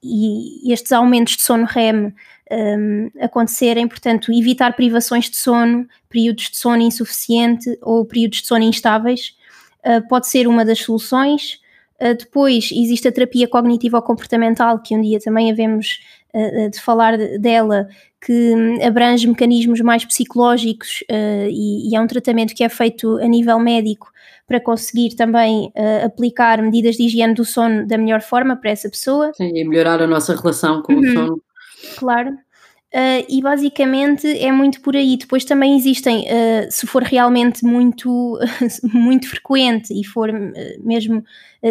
e 0.00 0.72
estes 0.72 0.92
aumentos 0.92 1.36
de 1.38 1.42
sono 1.42 1.64
REM 1.64 2.14
um, 2.50 3.10
acontecerem, 3.20 3.88
portanto, 3.88 4.32
evitar 4.32 4.74
privações 4.74 5.30
de 5.30 5.36
sono, 5.36 5.86
períodos 6.08 6.50
de 6.50 6.58
sono 6.58 6.82
insuficiente 6.82 7.78
ou 7.82 8.04
períodos 8.04 8.42
de 8.42 8.46
sono 8.46 8.64
instáveis, 8.64 9.36
uh, 9.84 10.06
pode 10.08 10.28
ser 10.28 10.46
uma 10.46 10.64
das 10.64 10.80
soluções. 10.80 11.60
Uh, 12.00 12.14
depois 12.18 12.70
existe 12.72 13.08
a 13.08 13.12
terapia 13.12 13.48
cognitivo-comportamental, 13.48 14.80
que 14.80 14.96
um 14.96 15.00
dia 15.00 15.18
também 15.20 15.50
havemos 15.50 16.00
uh, 16.34 16.70
de 16.70 16.80
falar 16.80 17.16
dela, 17.38 17.88
que 18.24 18.54
hum, 18.54 18.78
abrange 18.82 19.26
mecanismos 19.26 19.80
mais 19.80 20.04
psicológicos 20.04 21.02
uh, 21.10 21.48
e, 21.48 21.90
e, 21.90 21.96
é 21.96 22.00
um 22.00 22.06
tratamento 22.06 22.54
que 22.54 22.64
é 22.64 22.68
feito 22.68 23.18
a 23.18 23.26
nível 23.26 23.58
médico 23.58 24.12
para 24.46 24.60
conseguir 24.60 25.14
também 25.14 25.72
aplicar 26.04 26.60
medidas 26.60 26.96
de 26.96 27.04
higiene 27.04 27.32
do 27.32 27.46
sono 27.46 27.86
da 27.86 27.96
melhor 27.96 28.20
forma 28.20 28.54
para 28.54 28.72
essa 28.72 28.90
pessoa. 28.90 29.32
Sim, 29.32 29.50
e 29.56 29.64
melhorar 29.64 30.02
a 30.02 30.06
nossa 30.06 30.36
relação 30.36 30.82
com 30.82 30.92
uhum. 30.92 31.00
o 31.00 31.12
sono. 31.14 31.42
Claro. 31.96 32.38
Uh, 32.94 33.26
e 33.28 33.42
basicamente 33.42 34.24
é 34.38 34.52
muito 34.52 34.80
por 34.80 34.94
aí. 34.94 35.16
Depois 35.16 35.44
também 35.44 35.76
existem, 35.76 36.26
uh, 36.26 36.70
se 36.70 36.86
for 36.86 37.02
realmente 37.02 37.64
muito, 37.64 38.38
muito 38.84 39.28
frequente 39.28 39.92
e 39.92 40.04
for 40.04 40.30
uh, 40.30 40.52
mesmo 40.78 41.24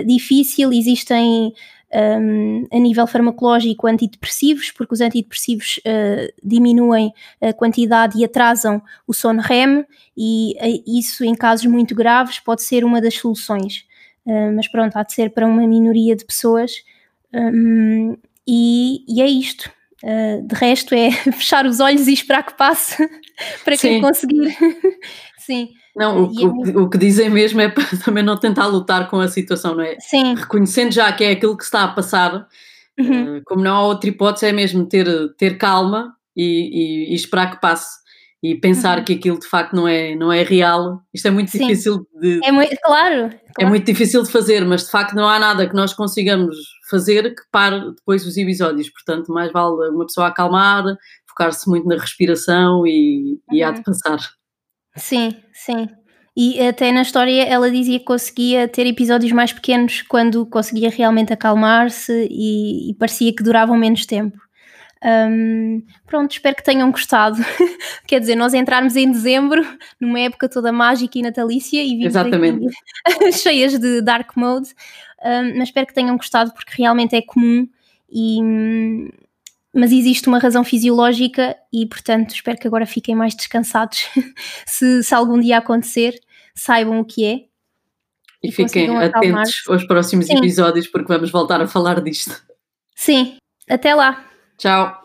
difícil, 0.06 0.74
existem 0.74 1.54
um, 1.94 2.68
a 2.70 2.78
nível 2.78 3.08
farmacológico 3.08 3.88
antidepressivos, 3.88 4.72
porque 4.72 4.96
os 4.96 5.00
antidepressivos 5.00 5.80
diminuem 6.44 7.14
a 7.40 7.54
quantidade 7.54 8.18
e 8.18 8.26
atrasam 8.26 8.82
o 9.06 9.14
sono 9.14 9.40
REM, 9.40 9.86
e 10.18 10.56
isso 11.00 11.24
em 11.24 11.36
casos 11.36 11.68
muito 11.68 11.94
graves 11.94 12.40
pode 12.40 12.64
ser 12.64 12.84
uma 12.84 13.00
das 13.00 13.14
soluções. 13.14 13.86
mas 14.56 14.68
pronto, 14.68 14.98
há 14.98 15.04
de 15.04 15.14
ser 15.14 15.30
para 15.30 15.46
uma 15.46 15.68
minoria 15.68 16.16
de 16.16 16.26
pessoas. 16.26 16.72
Um, 17.32 18.18
e, 18.48 19.06
e 19.08 19.22
é 19.22 19.28
isto. 19.28 19.72
Uh, 20.04 20.46
de 20.46 20.56
resto, 20.56 20.94
é 20.94 21.12
fechar 21.32 21.66
os 21.66 21.80
olhos 21.80 22.08
e 22.10 22.14
esperar 22.14 22.44
que 22.44 22.58
passe 22.58 23.10
para 23.64 23.78
quem 23.78 24.02
conseguir. 24.02 24.54
Sim. 25.40 25.70
Não, 25.96 26.26
o, 26.26 26.42
é 26.42 26.78
o, 26.78 26.84
o, 26.84 26.90
que 26.90 26.98
dizem 26.98 27.30
mesmo 27.30 27.62
é 27.62 27.70
para 27.70 27.86
também 28.04 28.24
não 28.24 28.38
tentar 28.38 28.66
lutar 28.66 29.10
com 29.10 29.20
a 29.20 29.28
situação, 29.28 29.76
não 29.76 29.84
é? 29.84 29.96
Sim. 30.00 30.36
Reconhecendo 30.36 30.92
já 30.92 31.12
que 31.14 31.24
é 31.24 31.32
aquilo 31.32 31.56
que 31.56 31.64
está 31.64 31.84
a 31.84 31.88
passar, 31.88 32.48
uhum. 33.00 33.38
uh, 33.38 33.42
como 33.46 33.64
não 33.64 33.76
há 33.76 33.82
outra 33.84 34.10
hipótese, 34.10 34.48
é 34.48 34.52
mesmo 34.52 34.86
ter, 34.86 35.08
ter 35.38 35.58
calma 35.58 36.14
e, 36.36 37.08
e, 37.08 37.12
e 37.12 37.16
esperar 37.16 37.52
que 37.52 37.62
passe 37.62 38.03
e 38.44 38.56
pensar 38.56 38.98
uhum. 38.98 39.06
que 39.06 39.14
aquilo 39.14 39.40
de 39.40 39.48
facto 39.48 39.74
não 39.74 39.88
é, 39.88 40.14
não 40.16 40.30
é 40.30 40.44
real. 40.44 41.00
Isto 41.14 41.30
é 41.30 41.32
muito 41.32 41.50
Sim. 41.50 41.60
difícil 41.60 42.06
de. 42.20 42.42
É 42.44 42.52
muito, 42.52 42.76
claro, 42.84 43.30
claro, 43.30 43.40
É 43.58 43.66
muito 43.66 43.86
difícil 43.86 44.22
de 44.22 44.30
fazer, 44.30 44.66
mas 44.66 44.84
de 44.84 44.92
facto 44.92 45.16
não 45.16 45.30
há 45.30 45.40
nada 45.40 45.68
que 45.68 45.74
nós 45.74 45.94
consigamos 45.94 46.58
fazer 46.90 47.34
que 47.34 47.42
pare 47.50 47.80
depois 47.96 48.28
os 48.28 48.36
episódios. 48.36 48.90
Portanto, 48.90 49.32
mais 49.32 49.50
vale 49.54 49.90
uma 49.92 50.06
pessoa 50.06 50.28
acalmar, 50.28 50.84
focar-se 51.26 51.70
muito 51.70 51.88
na 51.88 51.96
respiração 51.96 52.86
e, 52.86 53.40
uhum. 53.50 53.58
e 53.58 53.64
há 53.64 53.72
de 53.72 53.78
uhum. 53.78 53.84
passar. 53.86 54.20
Sim, 54.98 55.34
sim. 55.54 55.88
E 56.36 56.60
até 56.60 56.92
na 56.92 57.04
história 57.04 57.44
ela 57.44 57.72
dizia 57.72 58.00
que 58.00 58.06
conseguia 58.06 58.68
ter 58.68 58.86
episódios 58.88 59.32
mais 59.32 59.54
pequenos 59.54 60.02
quando 60.02 60.46
conseguia 60.48 60.90
realmente 60.90 61.32
acalmar-se 61.32 62.28
e, 62.30 62.92
e 62.92 62.96
parecia 62.96 63.34
que 63.34 63.44
duravam 63.44 63.78
menos 63.78 64.06
tempo. 64.06 64.38
Um, 65.04 65.84
pronto, 66.06 66.32
espero 66.32 66.56
que 66.56 66.64
tenham 66.64 66.90
gostado. 66.90 67.38
Quer 68.08 68.22
dizer, 68.22 68.36
nós 68.36 68.54
entrarmos 68.54 68.96
em 68.96 69.12
dezembro, 69.12 69.62
numa 70.00 70.20
época 70.20 70.48
toda 70.48 70.72
mágica 70.72 71.20
e 71.20 71.22
natalícia, 71.22 71.84
e 71.84 71.98
vimos 71.98 72.74
cheias 73.42 73.78
de 73.78 74.02
dark 74.02 74.32
mode, 74.38 74.70
um, 75.24 75.58
mas 75.58 75.70
espero 75.70 75.88
que 75.88 75.94
tenham 75.94 76.16
gostado 76.16 76.54
porque 76.54 76.74
realmente 76.78 77.16
é 77.16 77.22
comum 77.22 77.68
e. 78.10 78.40
Mas 79.76 79.92
existe 79.92 80.28
uma 80.28 80.38
razão 80.38 80.64
fisiológica 80.64 81.58
e, 81.74 81.88
portanto, 81.88 82.36
espero 82.36 82.60
que 82.60 82.68
agora 82.68 82.86
fiquem 82.86 83.16
mais 83.16 83.34
descansados. 83.34 84.08
se, 84.68 85.04
se 85.04 85.16
algum 85.16 85.40
dia 85.40 85.58
acontecer, 85.58 86.14
saibam 86.54 87.00
o 87.00 87.06
que 87.06 87.26
é. 87.26 87.34
E, 88.44 88.50
e 88.50 88.52
fiquem 88.52 88.96
atentos 88.96 89.64
aos 89.68 89.84
próximos 89.86 90.28
Sim. 90.28 90.38
episódios, 90.38 90.86
porque 90.86 91.12
vamos 91.12 91.32
voltar 91.32 91.60
a 91.60 91.68
falar 91.68 92.02
disto. 92.02 92.40
Sim, 92.96 93.38
até 93.68 93.96
lá. 93.96 94.24
Ciao. 94.64 95.03